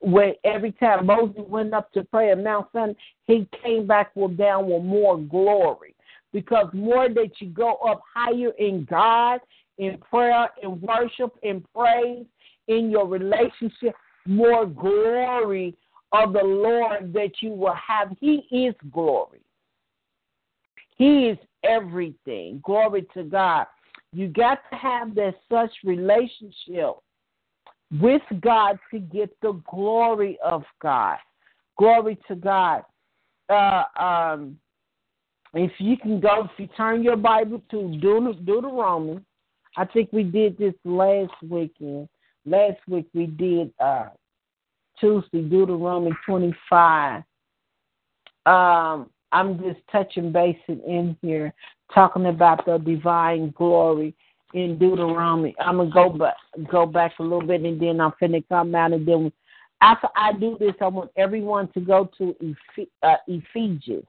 [0.00, 2.92] where every time Moses went up to pray at Mount Sinai,
[3.26, 5.94] he came back with down with more glory.
[6.32, 9.40] Because more that you go up higher in God,
[9.78, 12.26] in prayer, in worship, in praise,
[12.68, 13.94] in your relationship,
[14.26, 15.74] more glory
[16.12, 18.16] of the Lord that you will have.
[18.20, 19.40] He is glory.
[20.96, 22.60] He is everything.
[22.64, 23.66] Glory to God.
[24.12, 26.94] You got to have that such relationship
[28.00, 31.18] with God to get the glory of God.
[31.78, 32.82] Glory to God.
[33.48, 34.58] Uh, um,
[35.54, 39.20] if you can go, if you turn your Bible to Deut- Deuteronomy,
[39.76, 42.08] I think we did this last weekend.
[42.46, 44.08] Last week we did uh,
[45.00, 47.24] Tuesday, Deuteronomy 25.
[48.46, 51.52] Um, I'm just touching base in here,
[51.92, 54.14] talking about the divine glory
[54.54, 55.56] in Deuteronomy.
[55.58, 56.36] I'm gonna go back
[56.70, 59.32] go back a little bit, and then I'm finna come out, and then
[59.82, 64.06] after I do this, I want everyone to go to Eph- uh, Ephesians.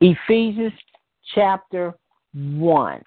[0.00, 0.72] Ephesians
[1.34, 1.94] chapter
[2.34, 3.02] one.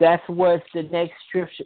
[0.00, 1.64] That's where the next scripture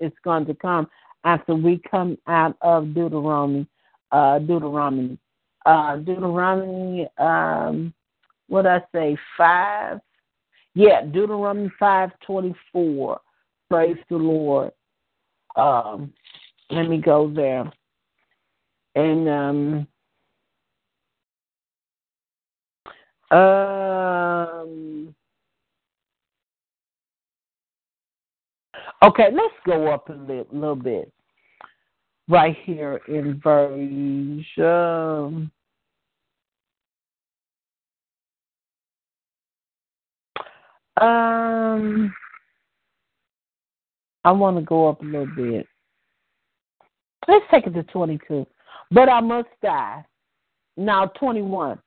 [0.00, 0.88] is going to come
[1.24, 3.66] after we come out of Deuteronomy.
[4.10, 5.18] Uh, Deuteronomy.
[5.66, 7.06] Uh, Deuteronomy.
[7.18, 7.94] Um,
[8.48, 10.00] what I say five
[10.74, 13.20] yeah, Deuteronomy five twenty four.
[13.70, 14.72] Praise the Lord.
[15.56, 16.12] Um,
[16.70, 17.72] let me go there.
[18.96, 19.86] And um,
[23.36, 25.14] um,
[29.04, 31.12] okay, let's go up a little, little bit.
[32.28, 34.44] Right here in verse.
[34.58, 35.50] Um,
[41.00, 42.14] Um,
[44.24, 45.66] I want to go up a little bit.
[47.26, 48.46] Let's take it to 22.
[48.90, 50.04] But I must die.
[50.76, 51.78] Now, 21.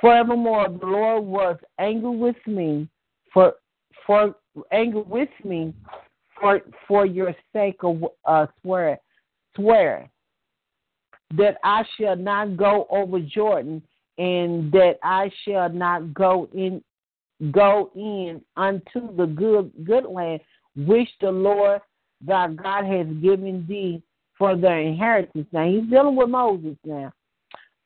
[0.00, 2.88] Forevermore, the Lord was angry with me
[3.32, 3.54] for
[4.06, 4.34] for
[4.72, 5.72] angry with me
[6.44, 7.80] for for your sake
[8.26, 8.98] uh, swear
[9.56, 10.10] swear
[11.36, 13.82] that I shall not go over Jordan
[14.18, 16.84] and that I shall not go in
[17.50, 20.40] go in unto the good good land
[20.76, 21.80] which the Lord
[22.20, 24.02] thy God has given thee
[24.36, 25.46] for their inheritance.
[25.50, 27.10] Now he's dealing with Moses now.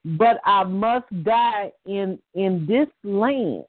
[0.05, 3.65] But I must die in in this land,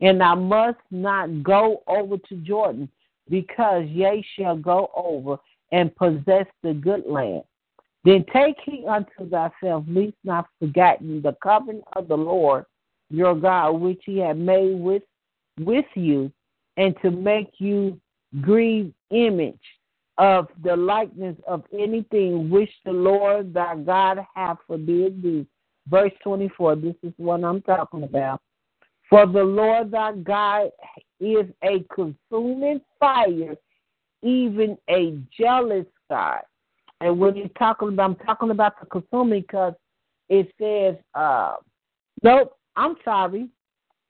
[0.00, 2.88] and I must not go over to Jordan,
[3.30, 5.38] because ye shall go over
[5.72, 7.42] and possess the good land.
[8.04, 12.64] Then take heed unto thyself, lest not forgotten the covenant of the Lord
[13.10, 15.02] your God, which he had made with
[15.60, 16.32] with you
[16.76, 18.00] and to make you
[18.40, 19.58] grieve image
[20.18, 25.46] of the likeness of anything which the Lord thy God hath forbid thee.
[25.88, 28.40] Verse 24, this is what I'm talking about.
[29.08, 30.70] For the Lord thy God
[31.20, 33.56] is a consuming fire,
[34.22, 36.40] even a jealous God.
[37.00, 39.74] And when he's talking about, I'm talking about the consuming because
[40.28, 41.56] it says, uh,
[42.22, 43.48] nope, I'm sorry.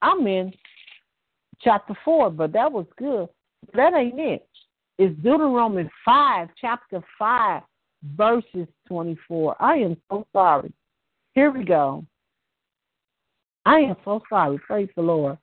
[0.00, 0.52] I'm in
[1.60, 3.28] chapter 4, but that was good.
[3.74, 4.48] That ain't it.
[4.98, 7.62] It's Deuteronomy 5, chapter 5,
[8.16, 9.56] verses 24.
[9.60, 10.72] I am so sorry.
[11.34, 12.04] Here we go.
[13.64, 14.58] I am so sorry.
[14.58, 15.38] Praise the Lord.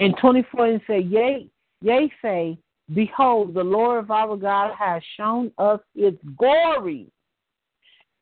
[0.00, 1.46] In 24, it says, Yea,
[1.82, 2.58] yea, say,
[2.94, 7.06] Behold, the Lord of our God has shown us his glory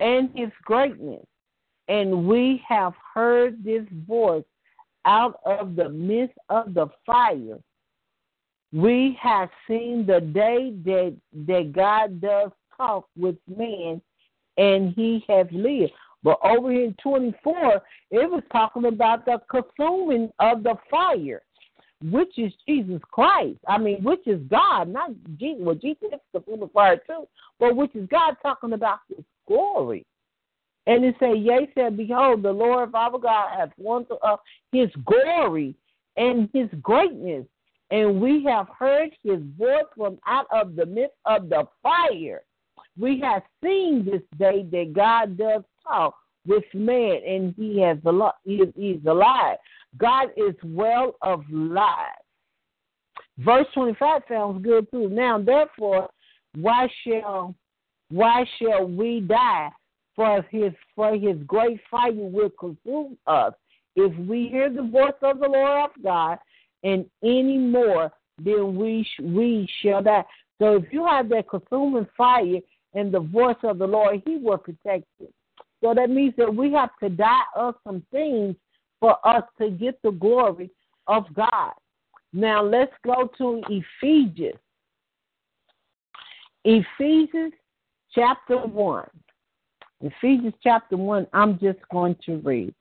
[0.00, 1.24] and his greatness,
[1.86, 4.44] and we have heard this voice
[5.04, 7.58] out of the midst of the fire.
[8.72, 11.16] We have seen the day that,
[11.46, 14.02] that God does talk with man,
[14.56, 15.92] and he has lived.
[16.24, 21.42] But over here in 24, it was talking about the consuming of the fire,
[22.02, 23.58] which is Jesus Christ.
[23.66, 25.62] I mean, which is God, not Jesus.
[25.62, 27.26] Well, Jesus is the fire too,
[27.58, 30.04] but which is God talking about his glory.
[30.86, 34.36] And it say, Yea, said, Behold, the Lord of our God hath won us uh,
[34.72, 35.74] his glory
[36.16, 37.46] and his greatness.
[37.90, 42.42] And we have heard his voice from out of the midst of the fire.
[42.98, 46.14] We have seen this day that God does talk
[46.46, 47.98] with man, and he has
[48.44, 49.58] he is, alive.
[49.96, 51.96] God is well of life.
[53.38, 55.08] Verse twenty five sounds good too.
[55.08, 56.08] Now, therefore,
[56.56, 57.54] why shall
[58.10, 59.70] why shall we die?
[60.16, 63.54] For his for his great fire will consume us.
[63.94, 66.38] If we hear the voice of the Lord of God,
[66.82, 70.24] and any more, then we we shall die.
[70.60, 72.58] So if you have that consuming fire
[72.94, 75.28] and the voice of the Lord, He will protect you.
[75.82, 78.56] So that means that we have to die of some things
[79.00, 80.70] for us to get the glory
[81.06, 81.72] of God.
[82.32, 84.58] Now let's go to Ephesians.
[86.64, 87.54] Ephesians
[88.14, 89.04] chapter 1.
[90.00, 92.74] Ephesians chapter 1, I'm just going to read.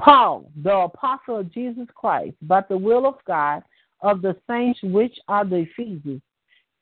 [0.00, 3.62] Paul, the apostle of Jesus Christ, by the will of God,
[4.00, 6.22] of the saints which are the Ephesians,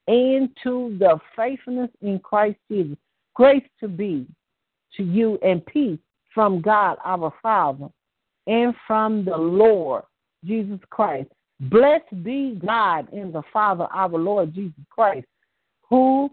[0.07, 2.97] and to the faithfulness in Christ Jesus.
[3.35, 4.27] Grace to be
[4.97, 5.99] to you and peace
[6.33, 7.89] from God our Father
[8.47, 10.05] and from the Lord
[10.45, 11.31] Jesus Christ.
[11.61, 15.27] Blessed be God and the Father our Lord Jesus Christ,
[15.89, 16.31] who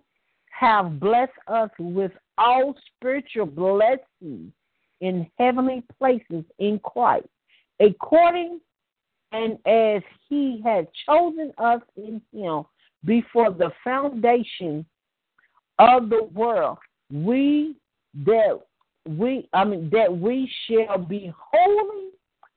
[0.50, 4.52] have blessed us with all spiritual blessings
[5.00, 7.28] in heavenly places in Christ,
[7.80, 8.60] according
[9.32, 12.64] and as he had chosen us in him
[13.06, 14.86] before the foundation
[15.80, 16.78] of the world,
[17.12, 17.76] we
[18.26, 18.60] that
[19.08, 22.10] we I mean that we shall be holy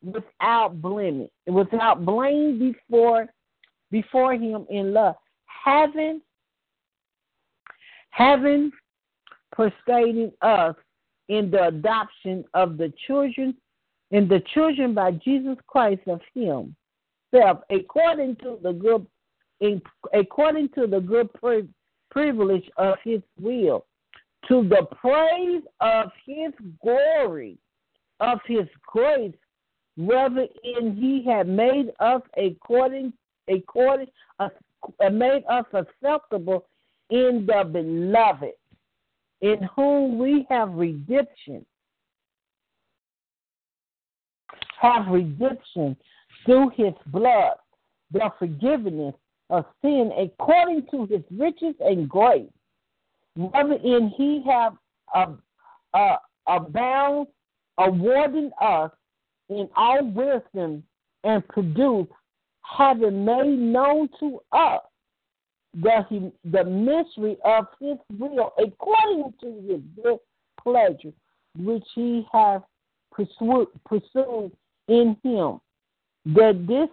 [0.02, 3.26] without blemish, without blame before
[3.90, 5.16] before him in love,
[5.46, 6.20] having
[8.10, 8.70] having
[9.52, 10.74] persuaded us
[11.28, 13.56] in the adoption of the children
[14.10, 16.76] in the children by Jesus Christ of him
[17.34, 19.06] self according to the good
[19.60, 19.80] in,
[20.12, 21.30] according to the good
[22.10, 23.86] privilege of his will
[24.48, 27.56] to the praise of his glory
[28.20, 29.34] of his grace
[29.96, 33.12] whether in he had made us according
[33.48, 34.06] according
[34.38, 34.48] uh,
[35.10, 36.66] made us acceptable
[37.10, 38.54] in the beloved
[39.44, 41.66] in whom we have redemption,
[44.80, 45.94] have redemption
[46.46, 47.52] through his blood,
[48.10, 49.14] the forgiveness
[49.50, 52.48] of sin according to his riches and grace,
[53.36, 54.74] wherein he have
[55.14, 55.32] uh,
[55.92, 56.16] uh,
[56.46, 57.28] abound,
[57.78, 58.90] awarding us
[59.48, 60.82] in all wisdom
[61.24, 62.06] and produce,
[62.62, 64.80] having made known to us
[65.74, 70.18] the, the mystery of his will according to his good
[70.62, 71.12] pleasure,
[71.58, 72.62] which he has
[73.10, 74.52] pursued, pursued
[74.88, 75.60] in him.
[76.26, 76.88] That this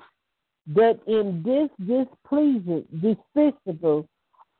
[0.75, 4.07] that in this displeasing, despicable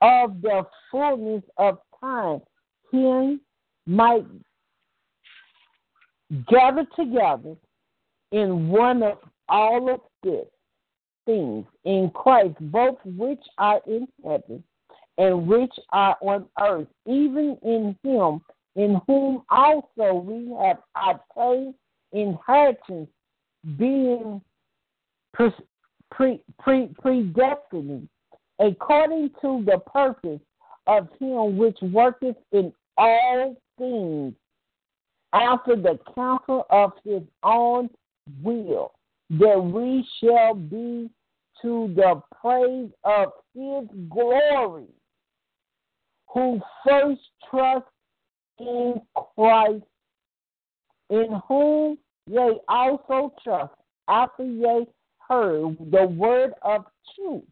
[0.02, 2.42] of the fullness of time,
[2.92, 3.38] he
[3.86, 4.26] might
[6.48, 7.56] gather together
[8.32, 9.18] in one of
[9.50, 10.46] all of this
[11.26, 14.64] things in Christ, both which are in heaven
[15.18, 18.42] and which are on earth, even in him,
[18.76, 21.76] in whom also we have obtained
[22.14, 23.10] inheritance,
[23.78, 24.42] being
[25.34, 25.54] pre,
[26.60, 28.08] pre, predestiny,
[28.62, 30.40] according to the purpose
[30.88, 34.34] of him which worketh in all things
[35.34, 37.90] after the counsel of his own
[38.44, 38.94] will,
[39.32, 41.10] that we shall be
[41.62, 44.88] to the praise of his glory,
[46.28, 47.86] who first trust
[48.60, 49.02] in
[49.36, 49.84] Christ,
[51.10, 51.98] in whom
[52.28, 53.74] ye also trust,
[54.08, 54.86] after ye
[55.30, 56.86] heard the word of
[57.16, 57.44] truth,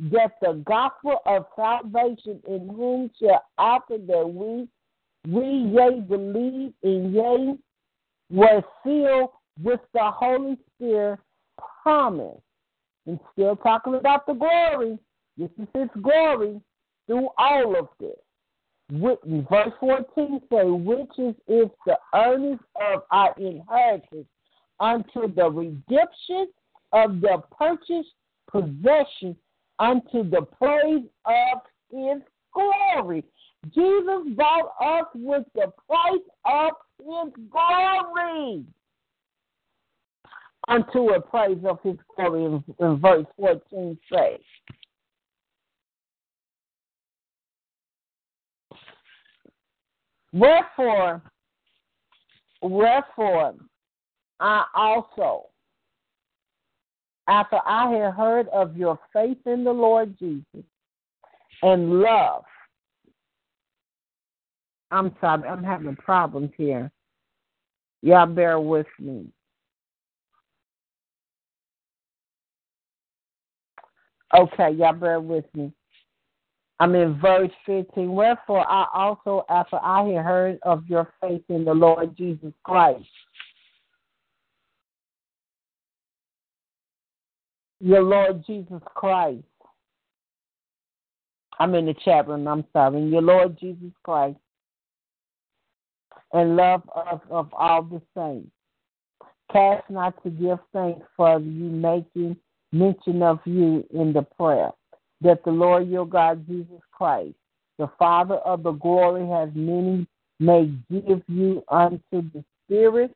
[0.00, 4.68] that the gospel of salvation, in whom shall after that we
[5.26, 7.56] we yea believe in yea
[8.30, 9.30] was sealed
[9.62, 11.20] with the Holy Spirit
[11.82, 12.40] promise.
[13.06, 14.98] And still talking about the glory.
[15.36, 16.60] This is his glory
[17.06, 18.16] through all of this.
[18.90, 24.26] verse 14 say, which is, if the earnest of our inheritance
[24.80, 26.48] unto the redemption
[26.92, 28.14] of the purchased
[28.50, 29.36] possession
[29.78, 31.58] unto the praise of
[31.90, 32.22] his
[32.52, 33.24] glory.
[33.74, 38.64] Jesus bought us with the price of his glory
[40.68, 44.40] unto a praise of his glory in, in verse 14 says.
[50.32, 51.22] Wherefore,
[52.60, 53.54] wherefore,
[54.40, 55.46] I also,
[57.28, 60.64] after I had heard of your faith in the Lord Jesus
[61.62, 62.44] and love,
[64.90, 66.90] I'm sorry, I'm having problems here.
[68.02, 69.26] Y'all bear with me.
[74.36, 75.72] Okay, y'all bear with me.
[76.80, 78.12] I'm in verse 15.
[78.12, 83.06] Wherefore, I also, after I had heard of your faith in the Lord Jesus Christ,
[87.80, 89.44] your Lord Jesus Christ.
[91.58, 93.02] I'm in the chat room, I'm sorry.
[93.04, 94.38] Your Lord Jesus Christ
[96.32, 98.50] and love of, of all the saints.
[99.52, 102.36] Cast not to give thanks for you making
[102.72, 104.70] mention of you in the prayer,
[105.20, 107.34] that the Lord your God Jesus Christ,
[107.78, 110.06] the Father of the glory, has many
[110.40, 113.14] may give you unto the spirit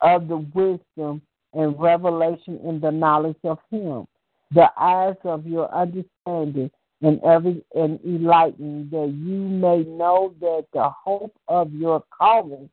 [0.00, 1.20] of the wisdom
[1.54, 4.06] and revelation in the knowledge of him,
[4.52, 6.70] the eyes of your understanding
[7.00, 12.68] and every and enlightened, that you may know that the hope of your calling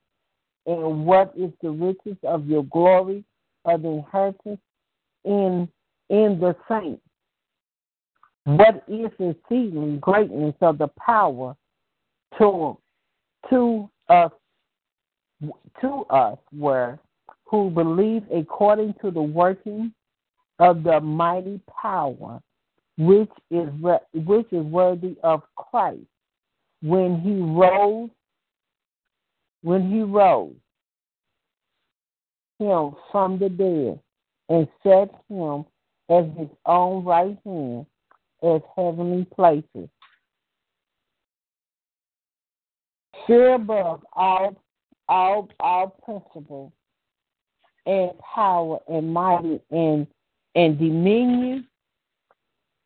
[0.65, 3.23] and what is the riches of your glory
[3.65, 4.59] of the inheritance
[5.23, 5.67] in
[6.09, 7.01] in the saints.
[8.45, 11.55] What is the exceeding greatness of the power
[12.37, 12.77] to
[13.49, 14.31] to us
[15.81, 16.99] to us where
[17.45, 19.93] who believe according to the working
[20.59, 22.41] of the mighty power
[22.97, 23.67] which is
[24.13, 25.99] which is worthy of Christ
[26.81, 28.09] when he rose
[29.61, 30.53] when he rose
[32.59, 33.99] him from the dead
[34.49, 35.65] and set him
[36.09, 37.85] at his own right hand
[38.43, 39.89] as heavenly places.
[43.27, 44.55] Sure above all
[45.09, 46.71] all all principles
[47.85, 50.07] and power and mighty and
[50.55, 51.67] and dominion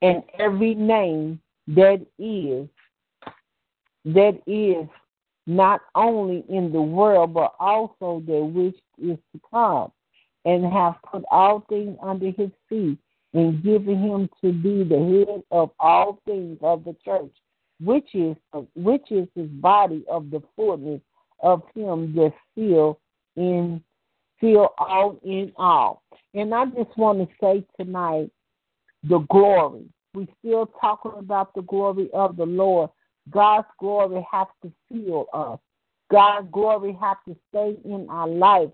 [0.02, 2.68] and every name that is
[4.06, 4.88] that is
[5.46, 9.92] not only in the world but also that which is to come
[10.46, 12.98] and have put all things under his feet
[13.34, 17.32] and given him to be the head of all things of the church,
[17.80, 18.36] which is
[18.76, 21.02] which is his body of the fullness
[21.42, 23.00] of him that fill
[23.36, 23.82] in
[24.40, 26.04] fill all in all.
[26.34, 28.32] And I just want to say tonight
[29.04, 29.86] the glory.
[30.14, 32.90] We're still talking about the glory of the Lord.
[33.30, 35.60] God's glory has to fill us.
[36.12, 38.70] God's glory has to stay in our life.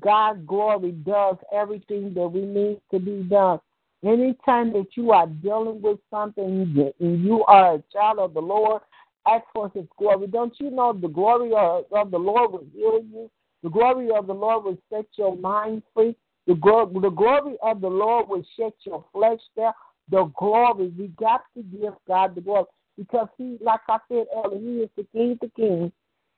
[0.00, 3.60] God's glory does everything that we need to be done.
[4.04, 8.82] Anytime that you are dealing with something and you are a child of the Lord,
[9.28, 10.26] ask for His glory.
[10.26, 13.30] Don't you know the glory of, of the Lord will heal you?
[13.62, 16.16] The glory of the Lord will set your mind free.
[16.46, 19.72] The, the glory of the Lord will set your flesh there.
[20.10, 22.64] The glory, we got to give God the glory
[22.96, 25.92] because He, like I said earlier, He is the King the King,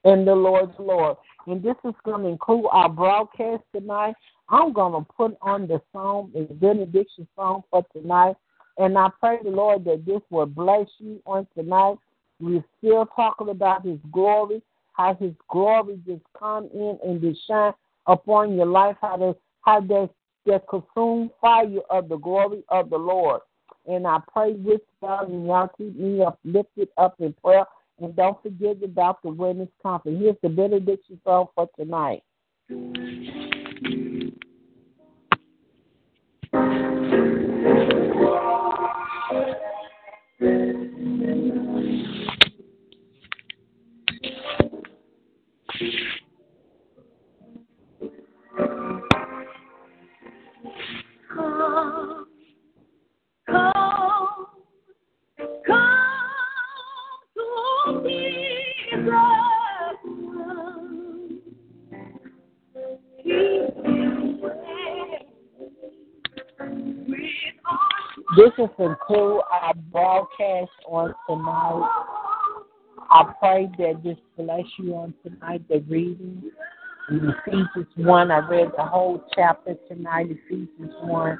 [0.04, 1.16] and the Lord's Lord.
[1.46, 4.14] And this is going to include our broadcast tonight.
[4.48, 8.36] I'm going to put on the song, the benediction song for tonight.
[8.78, 11.96] And I pray the Lord that this will bless you on tonight.
[12.40, 14.62] We're still talking about His glory,
[14.92, 17.72] how His glory just come in and just shine
[18.06, 19.32] upon your life, how they,
[19.62, 20.08] how they
[20.44, 23.40] the consumed fire of the glory of the Lord.
[23.86, 27.64] And I pray with God and y'all keep me uplifted up in prayer.
[28.00, 30.18] And don't forget about the women's conference.
[30.20, 32.22] Here's the benediction song for tonight.
[68.36, 71.88] This is conclude our broadcast on tonight.
[73.10, 76.50] I pray that this bless you on tonight, the reading.
[77.10, 81.38] In Ephesians 1, I read the whole chapter tonight, Ephesians 1,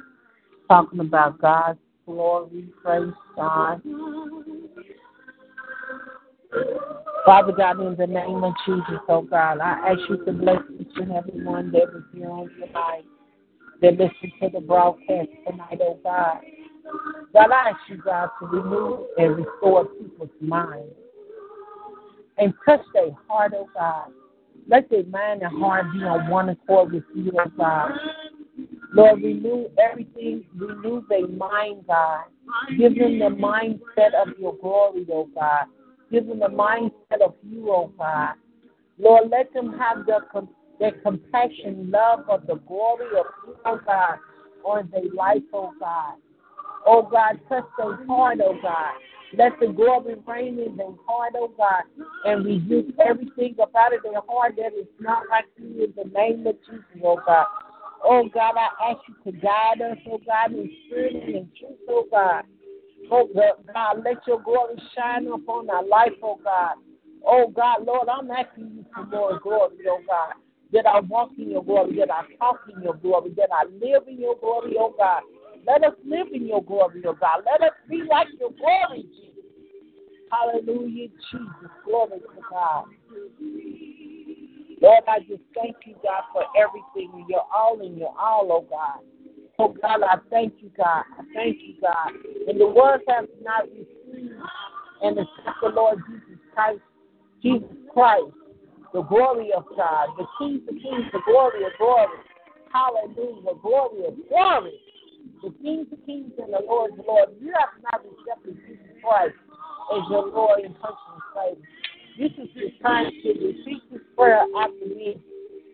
[0.67, 2.67] talking about God's glory.
[2.83, 3.81] Praise God.
[7.25, 10.95] Father God, in the name of Jesus, oh God, I ask you to bless each
[10.97, 13.05] and every one that is here on tonight,
[13.81, 16.41] that listen to the broadcast tonight, oh God.
[17.33, 20.93] God, I ask you, God, to remove and restore people's minds
[22.37, 24.11] and touch their heart, oh God.
[24.67, 27.91] Let their mind and heart be on one accord with you, oh God.
[28.93, 32.25] Lord, renew everything, renew their mind, God.
[32.77, 35.65] Give them the mindset of your glory, oh God.
[36.11, 38.35] Give them the mindset of you, oh God.
[38.99, 40.19] Lord, let them have the,
[40.79, 44.17] the compassion, love of the glory of you, oh God,
[44.63, 46.15] on their life, oh God.
[46.85, 48.93] Oh God, touch their heart, oh God.
[49.35, 51.83] Let the glory reign in their heart, oh God,
[52.25, 56.09] and rebuke everything up out of their heart that is not like you in the
[56.13, 57.47] name of Jesus, oh God.
[58.03, 62.05] Oh God, I ask you to guide us, oh God, in spirit and truth, oh
[62.11, 62.43] God.
[63.11, 66.75] Oh God, God, let your glory shine upon our life, oh God.
[67.25, 70.33] Oh God, Lord, I'm asking you for more glory, oh God.
[70.73, 74.07] That I walk in your glory, that I talk in your glory, that I live
[74.07, 75.21] in your glory, oh God.
[75.65, 77.43] Let us live in your glory, oh God.
[77.45, 79.43] Let us be like your glory, Jesus.
[80.31, 81.71] Hallelujah, Jesus.
[81.85, 82.85] Glory to God.
[84.81, 87.25] Lord, I just thank you, God, for everything.
[87.29, 88.99] You're all in your all, oh God.
[89.59, 91.03] Oh God, I thank you, God.
[91.17, 92.11] I thank you, God.
[92.47, 94.33] And the words have not received
[95.01, 96.79] and accept the Lord Jesus Christ,
[97.41, 98.33] Jesus Christ,
[98.93, 102.17] the glory of God, the King of Kings, the glory of glory.
[102.73, 104.73] Hallelujah, glory of glory.
[105.43, 106.91] The King of Kings and the Lord.
[107.41, 109.35] You have not accepted Jesus Christ
[109.93, 111.67] as your Lord and personal Savior.
[112.17, 115.21] This is the time to repeat this prayer after me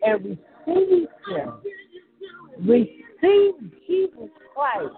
[0.02, 1.52] and receive Him.
[2.66, 3.54] Receive
[3.86, 4.94] Jesus Christ.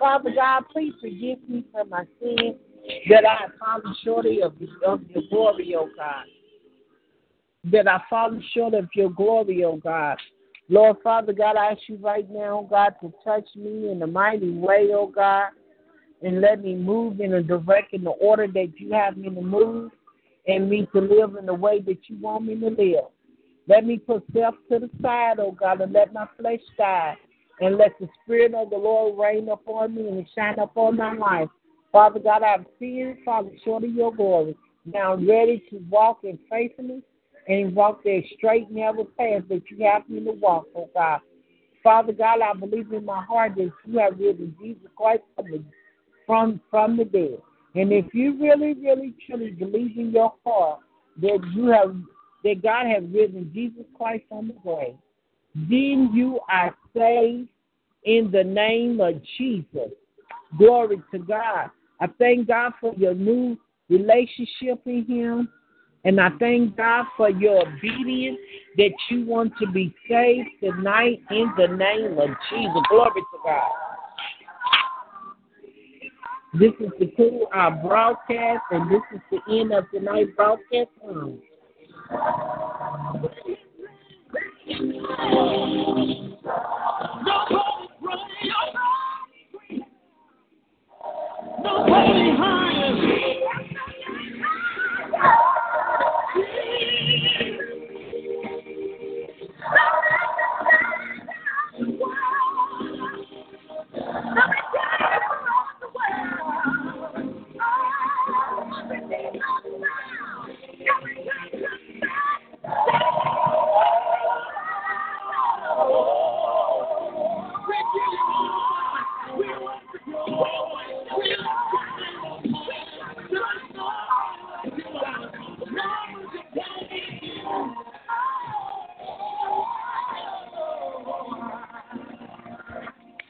[0.00, 2.56] Father God, please forgive me for my sins
[3.10, 4.54] that I have fallen short of,
[4.84, 6.24] of your glory, O God.
[7.70, 10.18] That I fallen short of your glory, O God.
[10.68, 14.06] Lord Father God, I ask you right now, oh God, to touch me in a
[14.06, 15.50] mighty way, oh God,
[16.22, 19.92] and let me move in a direction, the order that you have me to move,
[20.46, 23.04] and me to live in the way that you want me to live.
[23.66, 27.16] Let me put self to the side, oh God, and let my flesh die,
[27.60, 31.48] and let the Spirit of the Lord reign upon me and shine upon my life.
[31.92, 34.54] Father God, I've sinned, Father, short of your glory.
[34.84, 37.02] Now I'm ready to walk in faithfulness
[37.48, 41.20] and walk that straight, narrow path that you have me to walk, oh God.
[41.82, 45.22] Father God, I believe in my heart that you have risen Jesus Christ
[46.26, 47.38] from from the dead.
[47.74, 50.80] And if you really, really, truly believe in your heart
[51.22, 51.96] that you have
[52.44, 54.94] that God has risen Jesus Christ from the grave,
[55.54, 57.48] then you are saved
[58.04, 59.90] in the name of Jesus.
[60.56, 61.70] Glory to God.
[62.00, 65.48] I thank God for your new relationship in Him.
[66.04, 68.38] And I thank God for your obedience
[68.76, 72.82] that you want to be saved tonight in the name of Jesus.
[72.88, 73.72] Glory to God.
[76.54, 80.88] This is the cool our broadcast, and this is the end of tonight's broadcast.
[92.40, 93.17] Hiding.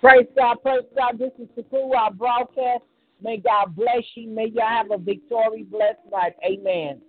[0.09, 1.19] Praise God, praise God.
[1.19, 2.83] This is the our broadcast.
[3.21, 4.31] May God bless you.
[4.31, 6.33] May y'all have a victory blessed night.
[6.43, 7.03] Amen.